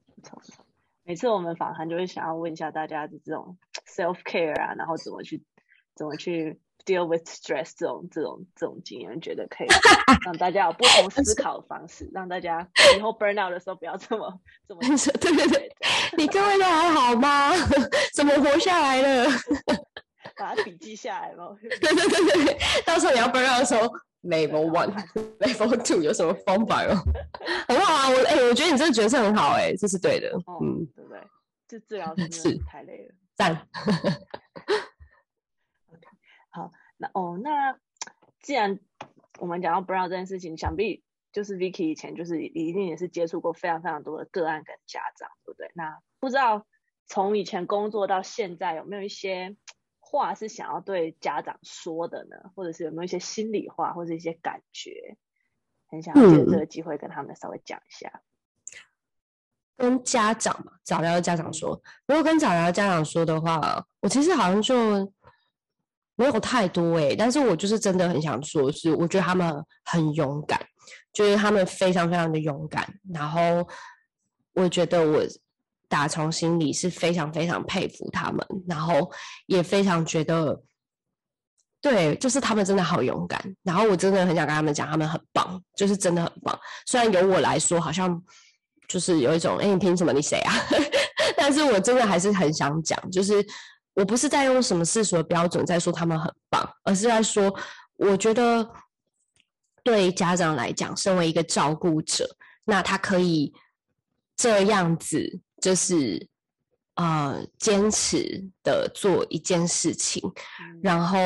[1.04, 5.43] 每次我们访谈就会想要问一下大家的这种 self care 啊，然后怎么去
[5.95, 9.67] 怎么去 deal with stress 这种这种这种经验，觉得可以
[10.23, 14.82] 让大家有不同思考的方式，让大家以后 burn out 的时候不要这么这么。
[15.19, 15.71] 对对对，
[16.15, 17.54] 你各位都还好吗？
[18.13, 19.25] 怎么活下来了？
[20.39, 21.58] 把它笔记下来咯。
[21.62, 23.82] 对对对对，到时候你要 burn out 的时候
[24.23, 26.95] ，level one，level two 有什么方法哦？
[27.67, 31.21] 很好啊，我哎、欸，我觉得你这个角色很好、欸，哎，这是对的，哦、嗯，对不对？
[31.67, 33.67] 这治疗真的太累了，赞。
[36.49, 37.78] 好，那哦，那
[38.41, 38.80] 既然
[39.38, 45.69] 我们讲到 burnout 这件事情，想必就是 Vicky 以前就是一定也是接触过非常非常多的个案跟家长，对不对？
[45.75, 46.65] 那不知道
[47.06, 49.56] 从以前工作到现在，有没有一些
[50.09, 52.37] 话是想要对家长说的呢？
[52.55, 55.17] 或者是有没有一些心里话，或者一些感觉，
[55.87, 58.21] 很想要借这个机会跟他们稍微讲一下。
[59.77, 65.13] 跟家长嘛，早疗的家长说，如果跟早疗的家长说的话，我其实好像就。
[66.15, 70.59] 没有太多哎、欸，但是我就是真的很想说，是我觉得他们很勇敢，
[71.13, 73.65] 就是他们非常非常的勇敢，然后
[74.51, 75.23] 我觉得我
[75.89, 79.12] 打从心里是非常非常佩服他们，然后
[79.47, 80.58] 也非常觉得，
[81.82, 86.58] 对，就是他们真的好勇敢，然后我真的很想跟他们讲，他们很棒，就是真的很棒。
[86.86, 88.23] 虽然由我来说，好像
[88.88, 90.13] 就是有一种，哎，你凭什么？
[90.13, 90.54] 你谁啊？
[91.36, 93.45] 但是我真的还是很想讲，就是。
[93.95, 97.54] 我不是在用什么世俗的标准在说他们很棒，而是在说，
[97.97, 98.65] 我觉得
[99.84, 102.25] 对家长来讲，身为一个照顾者，
[102.63, 103.54] 那他可以
[104.38, 106.27] 这样子，就是
[106.95, 110.21] 呃坚持的做一件事情，
[110.81, 111.17] 然后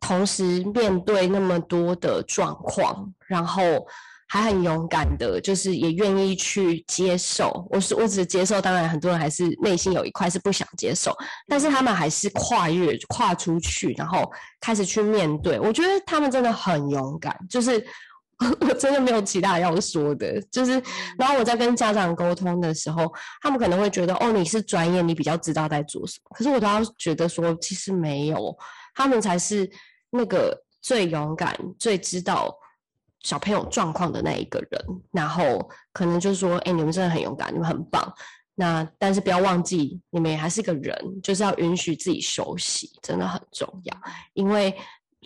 [0.00, 3.86] 同时面对那么多的状况，然后。
[4.32, 7.66] 还很勇敢的，就是也愿意去接受。
[7.68, 11.12] 我是我只接受，当然很多人还是内心有一块是不想接受，
[11.48, 15.58] 但是他们还是跨越跨出去，然后开始去面对。
[15.58, 17.84] 我觉得他们真的很勇敢，就是
[18.60, 20.40] 我真的没有其他要说的。
[20.50, 20.72] 就是
[21.18, 26.30] 然后我在跟家长沟通的时候，他们可能会觉得哦，你是专业，你比较知道在做什么。
[26.34, 28.56] 可是我都要觉得说，其实没有，
[28.94, 29.70] 他们才是
[30.10, 32.56] 那个最勇敢、最知道。
[33.22, 38.02] 小朋友状况的那一个人，然后可能就是说，哎，你们真的很勇敢，你们很棒。
[38.54, 43.94] 那但是不要忘记，你们也还是个人，就是要允许自己休息，真的很重要。
[44.32, 44.74] 因为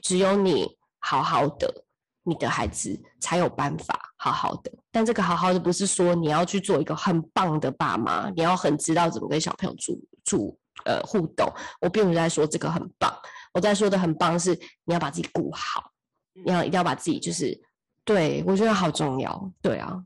[0.02, 0.66] 只有你
[0.98, 1.83] 好好的，
[2.24, 4.72] 你的孩子才有办法好好的。
[4.90, 11.46] 但这个好好的不是说你要去做一个很棒的爸妈，你要很知道怎么跟小朋友住住呃互动。
[11.80, 13.14] 我并不是在说这个很棒，
[13.52, 15.92] 我在说的很棒是你要把自己顾好，
[16.32, 17.62] 你要一定要把自己就是。
[18.06, 19.50] 对，我觉得好重要。
[19.62, 20.04] 对啊，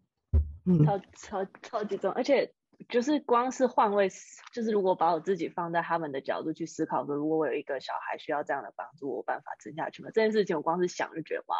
[0.66, 2.48] 嗯，超超超级重要，而且
[2.88, 4.08] 就是光是换位，
[4.52, 10.10] 就是如果把我自己放在他们的角度去思考说，如果我有一个小孩需要这样的帮助，我有办法撑下去吗？
[10.14, 11.56] 这件事情我光是想就觉得哇，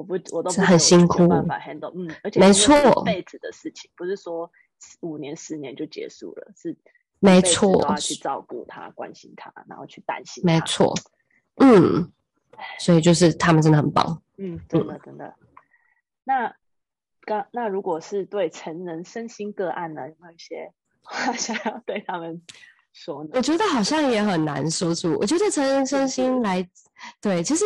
[0.00, 1.92] 我不我都不很辛苦，没办法 handle。
[1.94, 4.50] 嗯，而且没错，一辈子的事情，不是说
[5.00, 6.74] 五年十年就结束了，是
[7.18, 10.42] 没错，都要去照顾他、关心他，然后去担心。
[10.46, 10.94] 没错，
[11.56, 12.10] 嗯，
[12.78, 14.22] 所以就是他们真的很棒。
[14.38, 15.26] 嗯，真的真的。
[15.26, 15.34] 嗯
[16.24, 16.54] 那
[17.22, 22.40] 刚那如果是对成人身心个案呢，有没有一些话 想要对他们
[22.92, 23.30] 说呢？
[23.34, 25.14] 我觉得好像也很难说出。
[25.20, 26.66] 我觉得成人身心来，
[27.20, 27.64] 对，其实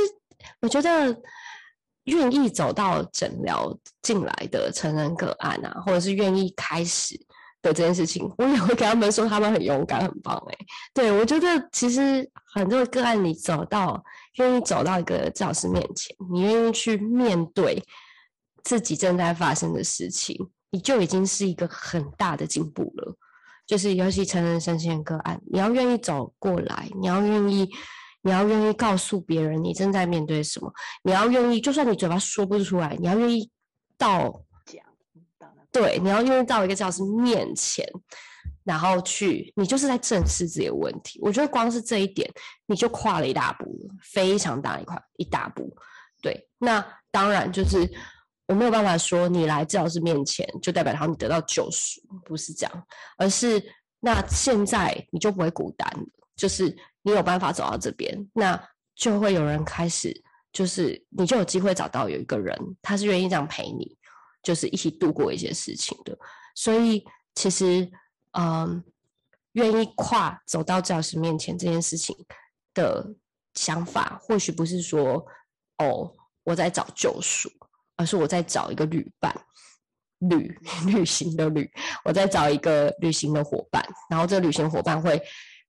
[0.61, 1.13] 我觉得
[2.05, 7.15] 愿意走到诊疗进来的成人个案啊，或者是愿意开始
[7.63, 10.37] 的这件事情，我也会跟他们说，他们很勇敢，很棒。
[10.51, 10.57] 哎，
[10.93, 14.03] 对，我觉得其实很多个案，你走到
[14.37, 17.83] 愿意走到一个教师面前，你愿意去面对。
[18.63, 20.35] 自己正在发生的事情，
[20.71, 23.15] 你就已经是一个很大的进步了。
[23.67, 27.69] 就是尤其成人身心个案，你要愿意走过来，你要愿意，
[28.25, 30.73] 你要愿意告诉别人你正在面对什么，
[31.05, 33.49] 你要愿意，就算你嘴巴说不出来，你要愿意
[33.97, 34.83] 到讲，
[35.71, 37.87] 对，你要愿意到一个教师面前，
[38.65, 41.21] 然后去，你就是在正视这些问题。
[41.23, 42.29] 我觉得光是这一点，
[42.67, 45.73] 你就跨了一大步了，非常大一块一大步。
[46.21, 47.89] 对，那当然就是。
[48.47, 52.87] 我没有办法说你来治疗师面前就代表他你得到救赎，不是这样，
[53.17, 53.59] 而是
[54.01, 55.91] 那现在你就不会孤单，
[56.37, 58.61] 就是你有办法走到这边，那
[58.95, 60.13] 就会有人开始，
[60.53, 63.97] 就是你就有机会找到有一个人，他是愿意这样陪你，
[64.43, 66.17] 就是一起度过一些事情的。
[66.55, 67.05] 所以
[67.35, 67.91] 其实，
[68.33, 68.83] 嗯，
[69.53, 72.17] 愿意跨走到治疗师面前这件事情
[72.73, 73.15] 的
[73.55, 75.25] 想法，或许不是说
[75.79, 76.13] 哦，
[76.45, 77.51] 我在找救赎。
[77.97, 79.33] 而是我在找一个旅伴，
[80.19, 80.53] 旅
[80.93, 81.71] 旅行的旅，
[82.05, 85.17] 我在找一个旅行的伙伴，然后这个旅行伙伴会，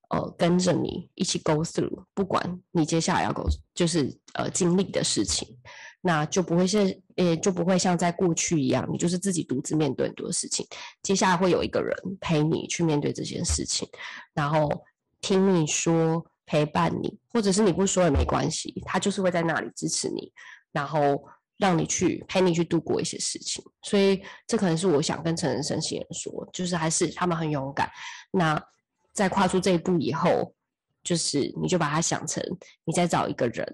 [0.10, 5.48] 呃跟着你一起 go through，不管你接下来要 go 就是呃经历的事情，
[6.02, 10.66] 那就不会是也就不会像在过去一样，你就是自己独自面对很多事情。
[11.02, 13.88] 接下来会有一个人陪你去面对这件事情，
[14.34, 14.70] 然后
[15.22, 20.32] 听你说，陪伴你，或者是你不说也没关系，他就是会在那里支持你，
[20.72, 21.24] 然后。
[21.58, 27.90] 让你去陪你去度过一些事情，所以这可能是我想跟成人身心人说，就是还是他们很勇敢。
[28.30, 28.62] 那
[29.16, 30.54] 在跨出这一步以后，
[31.02, 32.44] 就是你就把它想成
[32.84, 33.66] 你在找一个人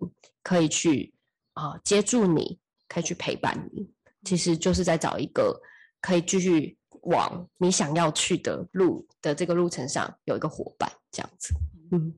[0.42, 1.14] 可以去
[1.54, 3.92] 啊、呃、接住你，可以去陪伴你，
[4.24, 5.60] 其实就是在找一个
[6.00, 11.54] 可以继续往你想要去的路的这个路程上有一个伙伴，这样子，
[11.92, 12.18] 嗯。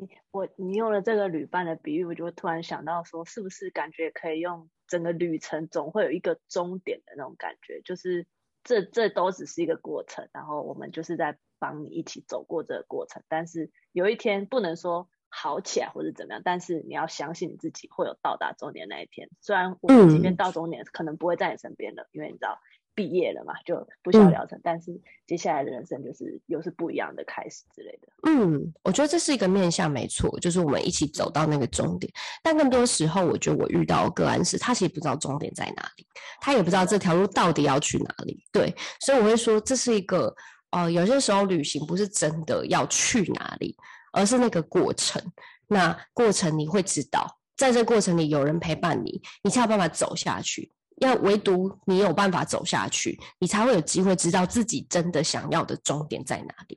[0.00, 8.24] 你我你用了这个旅伴的比喻，我就会突然想到说，是不是感觉可以用整个旅程总会有一个终点的那种感觉，就是
[8.62, 22.58] 这这都只是一个过程，然后我们就是在帮你一起走过这个过程，但是有一天不能说好起来或者怎么样，但是你要相信你自己会有到达终点那一天，虽然我们今天到终点可能不会在你身边了，因为你知道。
[22.94, 28.08] 毕业了嘛，就不需要疗程，嗯，但是接下来的人生就是又是不一样的开始之类的。
[28.26, 32.12] 嗯，我觉得这是一个面向，没错，就是我们一起走到那个终点。
[32.42, 36.04] 但更多时候，我觉得我遇到个案是，他其实不知道终点在哪里，
[36.40, 38.44] 他也不知道这条路到底要去哪里。
[38.50, 40.34] 对，所以我会说，这是一个
[40.70, 43.76] 呃，有些时候旅行不是真的要去哪里，
[44.12, 45.22] 而是那个过程。
[45.66, 50.72] 那过程你会知道，在这个过程里有人陪伴你，你才有办法走下去。
[51.00, 56.76] 要唯独你有办法走下去，你才会有机会知道自己真的想要的终点在哪里。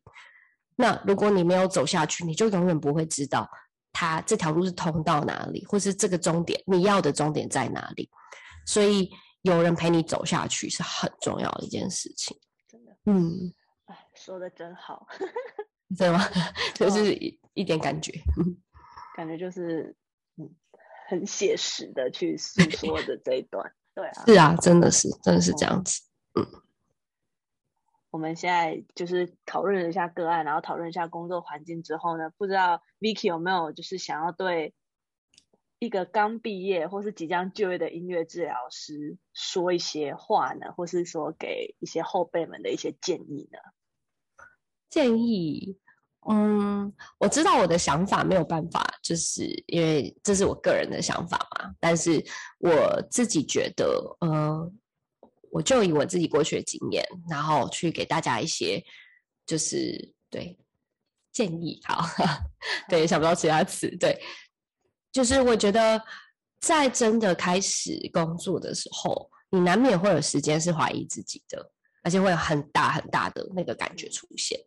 [0.75, 3.49] 那如果你没有走下去，你就永远不会知道
[3.91, 8.07] 它这条路是通到哪里，或是这个终点你要的终点在哪里。
[8.67, 9.09] 所以
[9.41, 12.37] 有人陪你走下去是很重要的一件事情。
[12.69, 13.60] 真的，嗯，哎，
[14.21, 15.07] 说的真好，
[15.97, 16.19] 对吗？
[16.75, 18.13] 就是一一点感觉，
[19.17, 19.95] 感觉就是
[20.37, 20.47] 嗯，
[21.07, 23.73] 很写实的去诉说的这一段。
[23.95, 26.03] 对啊，是啊，真的是，真的是这样子。
[26.35, 26.45] 嗯，
[28.11, 34.75] 我们现在就是讨论了一下个案，然后讨论一下工作环境之后呢，不知道 Vicky 有没有就是想要对
[35.79, 43.57] 一个刚毕业或是即将就业的音乐治疗师说一些话呢，或是说给一些后辈们的一些建议呢？
[44.91, 45.75] 建议。
[46.29, 51.73] 嗯，我知道我的想法没有办法，就是因为这是我个人的想法嘛。
[51.79, 52.23] 但是
[52.59, 54.71] 我自己觉得，呃，
[55.49, 58.83] 我就以我自己过去的经验，然后去给大家一些，
[59.47, 60.55] 就是对
[61.31, 61.81] 建议。
[61.85, 62.05] 好，
[62.87, 63.89] 对，想不到其他词。
[63.97, 64.21] 对，
[65.11, 65.99] 就是我觉得
[66.59, 71.71] 在真的开始工作的时候，你难免会有时间是怀疑自己的。
[72.03, 74.59] 而且会有很大很大的那个感觉出现，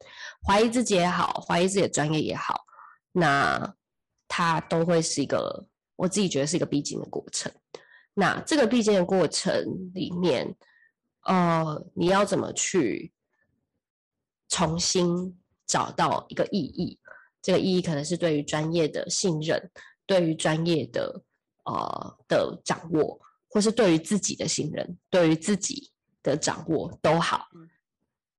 [0.47, 2.64] 怀疑自己也好，怀疑自己的专业也好，
[3.11, 3.74] 那
[4.28, 5.66] 它都会是一个
[5.97, 7.53] 我自己觉得是一个必经的过程。
[8.14, 9.64] 那这个必经的过程
[9.95, 10.55] 里面，
[11.22, 13.12] 呃，你要怎么去
[14.49, 16.99] 重新找到一个意义？
[17.43, 19.70] 这个意义可能是对于专业的信任，
[20.07, 21.22] 对于专业的
[21.64, 25.91] 呃的掌握，或是对于自己的信任，对于自己。
[26.25, 27.47] 的掌握都好，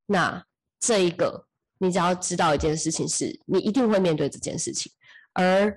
[0.08, 0.44] 那
[0.82, 4.92] 这一个你只要知道一件事情是，你一定会面对这件事情，
[5.34, 5.74] 而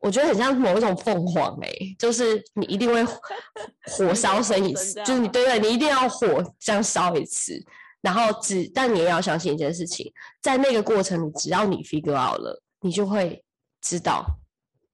[0.00, 7.64] 我觉得很像某一种凤凰哎、欸，就是你一定会火 烧身一次，就是你对对，你一定要火这样烧一次，
[8.00, 13.42] 然后只但你也要相信一件事情，在那个过程，只要你 figure out 了，你就会
[13.80, 14.24] 知道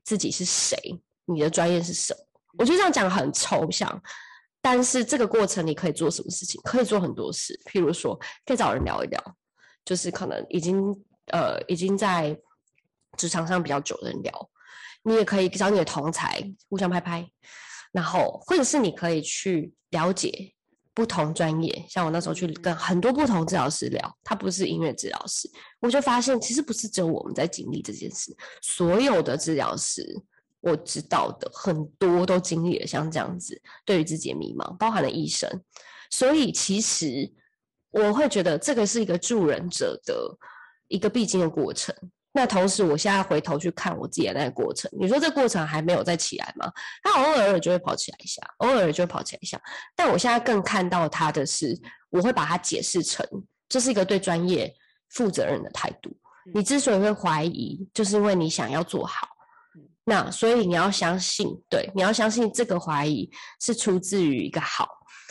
[0.05, 0.77] 自己是谁，
[1.25, 2.21] 你的专业是什么。
[2.59, 4.03] 我觉得这样讲很抽象。
[4.63, 6.61] 但是这个过程你可以做什么事情？
[6.63, 9.37] 可以做很多事，譬如说可以找人聊一聊，
[9.85, 10.81] 就是可能已经
[11.33, 12.35] 呃已经在
[13.19, 14.51] 职场上比较久的人聊。
[15.03, 16.41] 你也可以找你的同才
[16.71, 17.29] 互相拍拍，
[17.91, 20.55] 然后或者是你可以去了解
[20.95, 21.85] 不同专业。
[21.89, 25.51] 像我那时候去跟很多不同治疗师聊，他不是音乐治疗师，
[25.81, 28.33] 我就发现其实不是只有我们在经历这件事，
[28.63, 30.07] 所有的治疗师。
[30.63, 35.51] 我知道的很多都经历了像这样子，对于自己的迷茫，包含了医生，
[36.11, 37.31] 所以其实
[37.91, 40.15] 我会觉得这个是一个助人者的
[40.89, 41.95] 一个必经的过程。
[42.35, 46.73] 那同时，我现在回头去看我自己的那个过程，你说这过程还没有再起来吗？
[47.03, 49.61] 他偶尔就会跑起来一下，偶尔就会跑起来一下。
[49.95, 53.27] 但我现在更看到他的是，我会把它解释成
[53.69, 54.75] 这是一个对专业
[55.11, 56.17] 负责任的态度。
[56.55, 59.29] 你之所以会怀疑，就是因为你想要做好。
[60.13, 63.27] 那所以你要相信，对，你要相信这个怀疑
[63.63, 64.87] 是出自于一个好，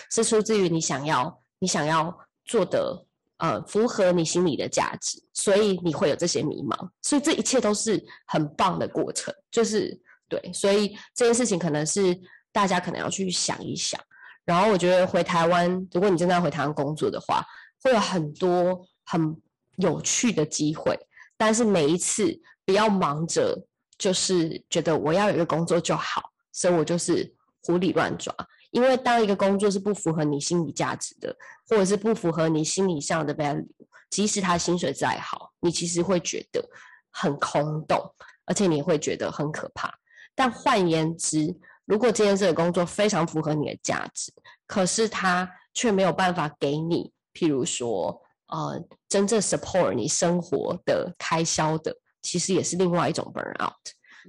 [0.10, 2.12] 是出自于你想要你想要
[2.46, 3.06] 做的
[3.38, 6.76] 呃符合你心里的价值，所以你会有这些迷茫。
[7.04, 9.96] 所以这一切都是很棒的过程，就是
[10.28, 10.42] 对。
[10.52, 12.20] 所以这件事情可能是
[12.52, 14.02] 大家可能要去想一想。
[14.44, 17.46] 然后我觉得回台湾，如果你真的要回台湾工作的话，
[17.84, 19.40] 会有很多很
[19.76, 20.98] 有趣的机会。
[21.38, 23.56] 但是每一次不要忙着，
[24.02, 27.32] 就是觉得我要有一个工作就好，所以我就是
[27.62, 28.36] 胡里乱抓。
[28.72, 31.36] 因为当一个工作是不符合你心理价值的，
[31.70, 33.68] 或者是不符合你心理上的 value，
[34.10, 36.68] 即使他薪水再好，你其实会觉得
[37.12, 38.02] 很空洞，
[38.46, 39.94] 而且你会觉得很可怕。
[40.34, 44.34] 但换言之，如果今天这个工作非常符合你的价值，
[44.66, 53.74] 可是他却没有办法给你，譬如说，呃，真正 support 你生活的开销的，其实也是另外一种 burnout。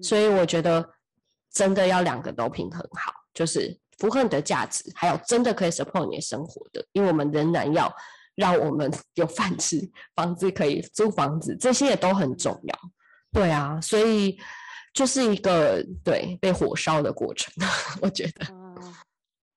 [0.03, 0.89] 所以我觉得
[1.51, 3.79] 真的要两个都平衡好，就是。
[3.99, 7.95] 符合你的价值，还有真的可以 support 你的生活的，因为我们仍然要
[8.35, 9.79] 让我们 有饭吃，
[10.17, 12.79] 房子可以租房子，这些也都很重要。
[13.31, 14.37] 对啊，所以
[14.93, 17.55] 就是一个对被火烧的过程，
[18.03, 18.47] 我觉得。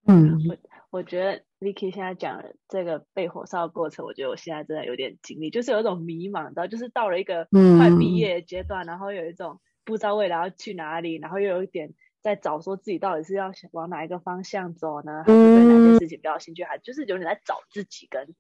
[0.08, 0.58] 嗯，我
[0.92, 7.48] 我觉得 Vicky 现在讲这个被火烧的过程，我觉得我现在真的有点经历，就是有一种迷茫，到就是到了一个
[7.78, 11.94] 快毕业的阶段，嗯，然后有一种不知道未来要去哪里，然后又有一点。
[12.22, 15.24] 在找说自己到底是要往哪一个方向走呢？
[15.28, 16.64] 还是对哪件事情比较有兴趣？
[16.64, 18.34] 还就是有点在找自己跟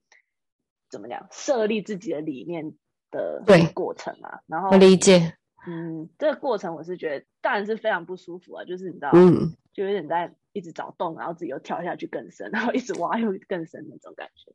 [0.89, 2.73] 怎么讲设立自己的理念
[3.11, 3.43] 的
[3.75, 4.39] 过程啊。
[4.47, 8.65] 然后我理解，嗯，这个过程我是觉得当然是非常不舒服啊。
[8.65, 14.51] 就是你知道，嗯，就有点在一直找洞，然后自己又跳下去更深，然后一直挖又更深那种感觉。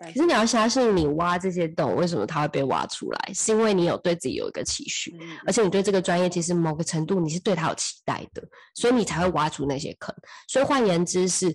[0.00, 3.32] 可是你要相信，你挖这些洞，为什么它会被挖出来？
[3.34, 8.40] 是因为你有对自己有一个期许，嗯、而且你对这个专业其实某个程度你是对它有期待的，
[8.74, 10.14] 所以你才会挖出那些坑。
[10.46, 11.46] 所以换言之是，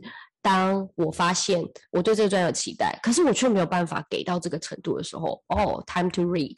[0.44, 6.58] 当我发现我对这个专业有期待，可是我却没有办法给到这个程度的时候，哦，time to read，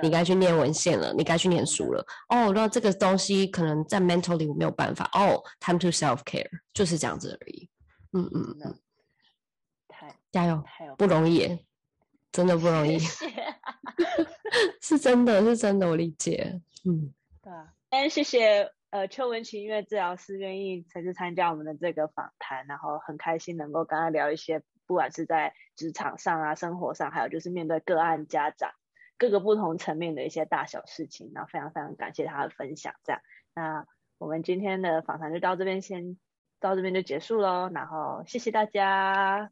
[0.00, 2.06] 你该去念文献了，你该去念书了。
[2.28, 5.10] 哦，那这个东西可能在 mentally 我没有办法。
[5.12, 7.68] 哦，time to self care，就是这样子而已。
[8.12, 8.78] 嗯嗯嗯。
[10.32, 10.62] 加油，
[10.98, 11.58] 不容易，
[12.30, 12.98] 真的不容易，
[14.82, 17.10] 是真的是真的，我理解，嗯，
[17.42, 28.70] 对啊，哎，谢谢呃邱文琪音乐治疗师愿意再次参加我们的这个访谈，然后很开心能够跟他聊一些，不管是在职场上啊、生活上，还有就是面对个案家长
[29.18, 33.22] 各个不同层面的一些大小事情，然后非常非常感谢他的分享，这样，
[33.54, 33.86] 那
[34.18, 36.18] 我们今天的访谈就到这边先
[36.60, 39.50] 到这边就结束喽，然后谢谢大家。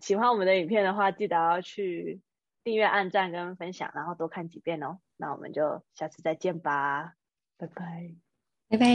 [0.00, 2.20] 喜欢我们的影片的话，记得要去
[2.62, 4.98] 订阅、按赞跟分享，然后多看几遍哦。
[5.16, 7.14] 那我们就下次再见吧，
[7.56, 8.14] 拜拜，
[8.68, 8.86] 拜拜。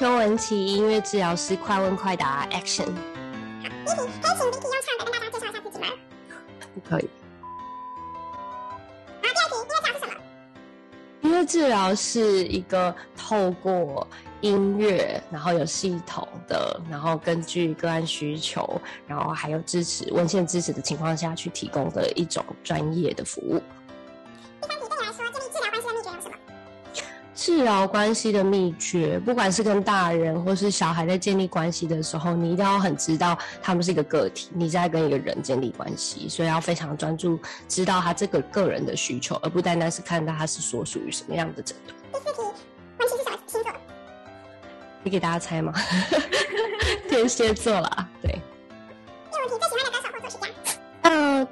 [0.00, 2.84] 邱文琪音乐治疗师，快问快答，Action。
[3.62, 5.86] 可以请 Vicky 用唱的跟大家介绍一下自己吗？
[6.74, 7.08] 不可以
[8.58, 8.78] 好
[9.22, 10.12] 第二题第二项是什么。
[11.22, 14.06] 音乐治疗是一个透过
[14.44, 23.58] 音乐，然后有系统的，然后根据个案需求，然后还有支持文献支持的情况下去提供的一种专业的服务。
[27.34, 41.94] 治疗关系的秘诀，不管是跟大人或是小孩在建立关系的时候，你一定要很知道他们是一个个体，你在跟一个人建立关系，所以要非常专注，知道他这个个人的需求，而不单单是看到他是所属于什么样的程度。
[45.04, 45.72] 你给大家猜吗？
[47.08, 48.40] 天蝎座了，对。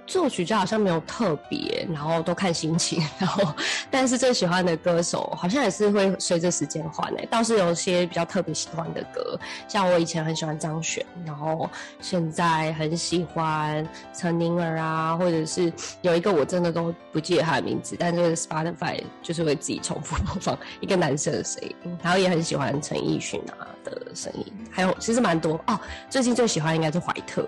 [0.06, 3.54] 作曲家好像没有特别，然后都看心情， 然后
[3.90, 9.38] 但是最喜欢的歌手好像也是会随着时间换诶，倒是有些比较特别喜欢的歌，
[9.68, 11.68] 像我以前很喜欢张悬，然后
[12.00, 15.72] 现在很喜欢陈宁儿啊，或者是
[16.02, 25.78] 有一个我真的都不记得他的名字，但是 Spotify 就是会自己重复播放一个男生的声音，然后也很喜欢陈奕迅啊的声音，还有其实蛮多哦，
[26.08, 27.46] 最近最喜欢应该是怀特。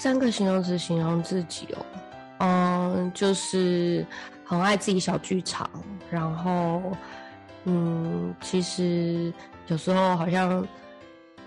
[0.00, 1.86] 三个形容词形容自己哦，
[2.38, 4.04] 嗯，就是
[4.46, 5.70] 很爱自己小剧场，
[6.10, 6.80] 然后，
[7.64, 9.30] 嗯，其实
[9.66, 10.66] 有时候好像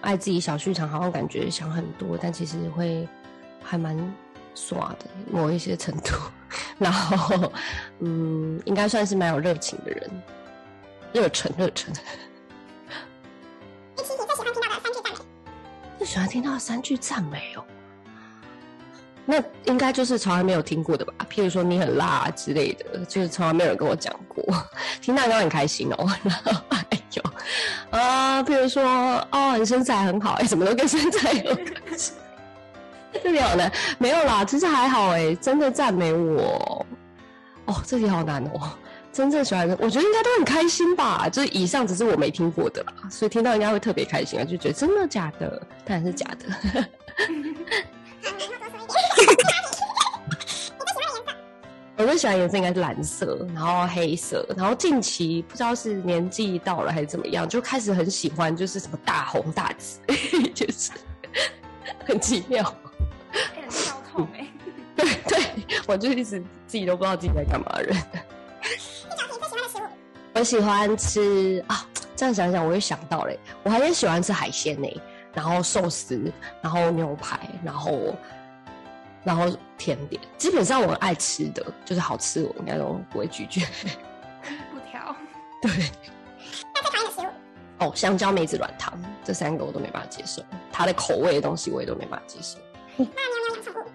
[0.02, 3.08] 爱自己小剧场，好像感觉想很多，但其实会
[3.64, 3.98] 还蛮
[4.54, 6.14] 耍的某一些程度，
[6.78, 7.52] 然后，
[8.02, 10.08] 嗯，应该算是蛮有热情的人，
[11.12, 11.92] 热忱热忱。
[13.96, 15.20] 最喜欢听到的三句赞美，
[15.98, 17.66] 最喜欢听到的三句赞美哦。
[19.26, 21.14] 那应该就是从来没有听过的吧？
[21.30, 24.44] 譬如说你很辣之类的，就是从来没有人跟我讲过。
[25.02, 26.10] 听到应该很开心哦。
[26.24, 27.24] 然后还有
[27.90, 28.84] 啊，譬如说
[29.32, 31.68] 哦，你身材很好，哎，什么都跟身材有关
[31.98, 32.14] 系。
[33.24, 36.86] 这里好难，没有啦，其实还好哎，真的赞美我。
[37.66, 38.72] 哦，这里好难哦。
[39.14, 41.30] 真正喜欢的，我觉得应该都很开心吧。
[41.30, 45.62] 就是以上只是我没听过的啦，所以听到应该会特别开心啊，就觉得真的假的？
[45.86, 46.86] 当然是假的。
[51.96, 60.00] 我最喜欢的颜色应该是蓝色，然后黑色，然后近期不知道是年纪到了还是怎么样，就开始很喜欢就是什么大红大紫，
[60.56, 60.92] 就是
[62.04, 62.64] 很奇妙，
[63.32, 64.48] 很跳痛哎。
[64.96, 65.46] 对对，
[65.86, 67.98] 我就一直自己都不知道自己在干嘛的人。
[70.34, 76.20] 我喜欢吃啊，这样想想我又想到嘞，我还很喜欢吃海鲜呢，然后寿司，
[76.60, 78.16] 然后牛排，然后。
[79.26, 79.46] 然后
[79.78, 83.62] 甜点，基本上我很爱吃的，就是好吃，我应该都不会拒绝。
[84.72, 85.16] 不挑。
[85.62, 85.72] 对。
[86.74, 87.30] 那最讨厌的食物？
[87.80, 88.94] 哦，香蕉、梅子、软糖，
[89.24, 90.42] 这三个我都没办法接受。
[90.72, 92.58] 它的口味的东西我也都没办法接受。
[92.98, 93.10] 那你
[93.50, 93.86] 有养宠物？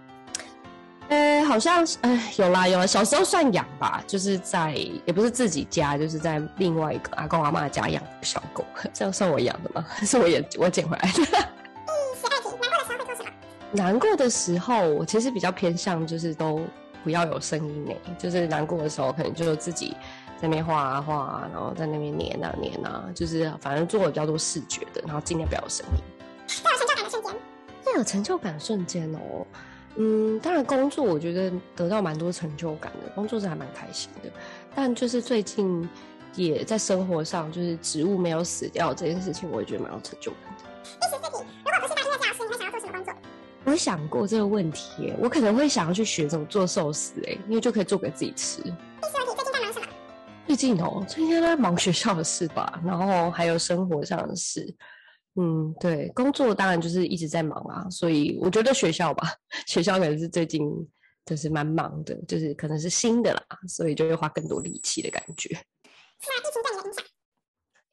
[1.09, 4.73] 呃，好像呃有啦有啦，小时候算养吧，就是在
[5.07, 8.63] 也不是自己家，就是在另外一个阿公阿妈家养小狗，
[8.93, 9.87] 这样算我养的吗？
[10.03, 11.49] 是我也我捡回来的。
[13.73, 16.61] 难过的时候，我其实比较偏向就是都
[17.05, 17.93] 不要有声音呢。
[18.19, 19.91] 就是难过的时候，可能就自己
[20.41, 26.03] 在那边画啊画啊，然后在那边黏啊黏啊，就是反正做的比较多视觉的，然后尽量不要有声音。
[26.47, 27.35] 最有成就感的瞬间，
[27.83, 29.47] 最有成就感的瞬间哦。
[29.97, 34.31] 嗯，当然工作我觉得得到蛮多成就感的，工作是还蛮开心的。
[34.75, 35.89] 但就是最近
[36.35, 40.65] 也在生活上，就是植物没有死掉这件事情，我也觉得蛮有成就感的。
[43.69, 48.63] 我想过这个问题，我可能会想要去学怎么做寿司，哎，因为就可以做给自己吃。
[48.63, 48.71] 第
[49.11, 49.87] 四问题，最近在忙什么？
[50.47, 54.75] 最近哦，最近都在忙学校的事吧，然后还有生活上的事。
[55.39, 59.35] 嗯，对，工作当然就是一直在忙啊，所以我觉得学校吧，
[59.67, 60.67] 学校可能是最近
[61.27, 65.51] 就是蛮忙的，就是可能是新的啦，所以就会花更多力气的感觉。
[65.51, 67.05] 是啊，疫情对你的影响。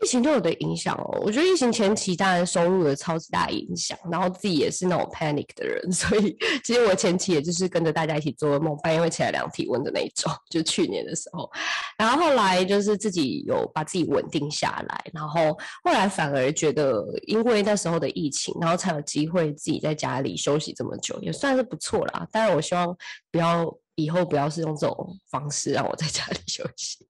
[0.03, 11.49] 疫情对我的影响哦，我觉得疫情前期当然收入有超级大影响，然后自己也是那种 panic 的人， 所以其实我前期也就是跟着大家一起做噩梦，半夜会起来量体温的那一种，就去年的时候。
[11.97, 22.27] 然后后来就是自己有把自己稳定下来，然后后来反而觉得，因为那时候的疫情，然后才有机会自己在家里休息这么久，也算是不错啦。
[22.31, 22.95] 当然我希望
[23.31, 27.07] 不要以后不要是用这种方式让我在家里 休息。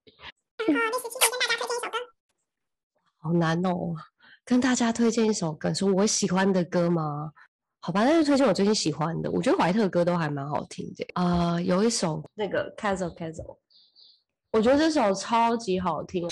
[0.68, 0.74] 好
[3.34, 3.94] 难哦，
[4.44, 7.32] 跟大家推荐一首歌，是我喜欢的歌吗？
[7.80, 9.30] 好吧，那就推荐我最近喜欢的。
[9.30, 13.60] 我觉得怀特歌都还蛮好听的啊、呃，有一首那个 Castle Castle，
[14.52, 16.28] 我觉得这首超级好听。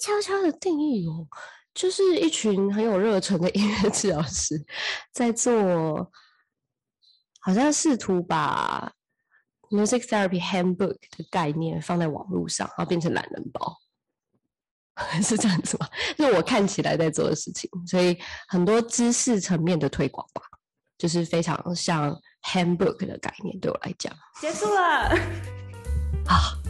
[0.00, 1.26] 悄悄的定义哦，
[1.74, 4.62] 就是一群很有热忱的音乐治疗师
[5.10, 6.12] 在做，
[7.40, 8.92] 好像试图把
[9.70, 13.76] Music Therapy Handbook 的概念放在网络上，然后变成懒人包。
[15.22, 15.88] 是这样子吗？
[16.16, 18.16] 是我看起来在做的事情，所以
[18.48, 20.42] 很多知识层面的推广吧，
[20.98, 24.12] 就是非常像 handbook 的概念，对我来讲。
[24.40, 25.18] 结束了。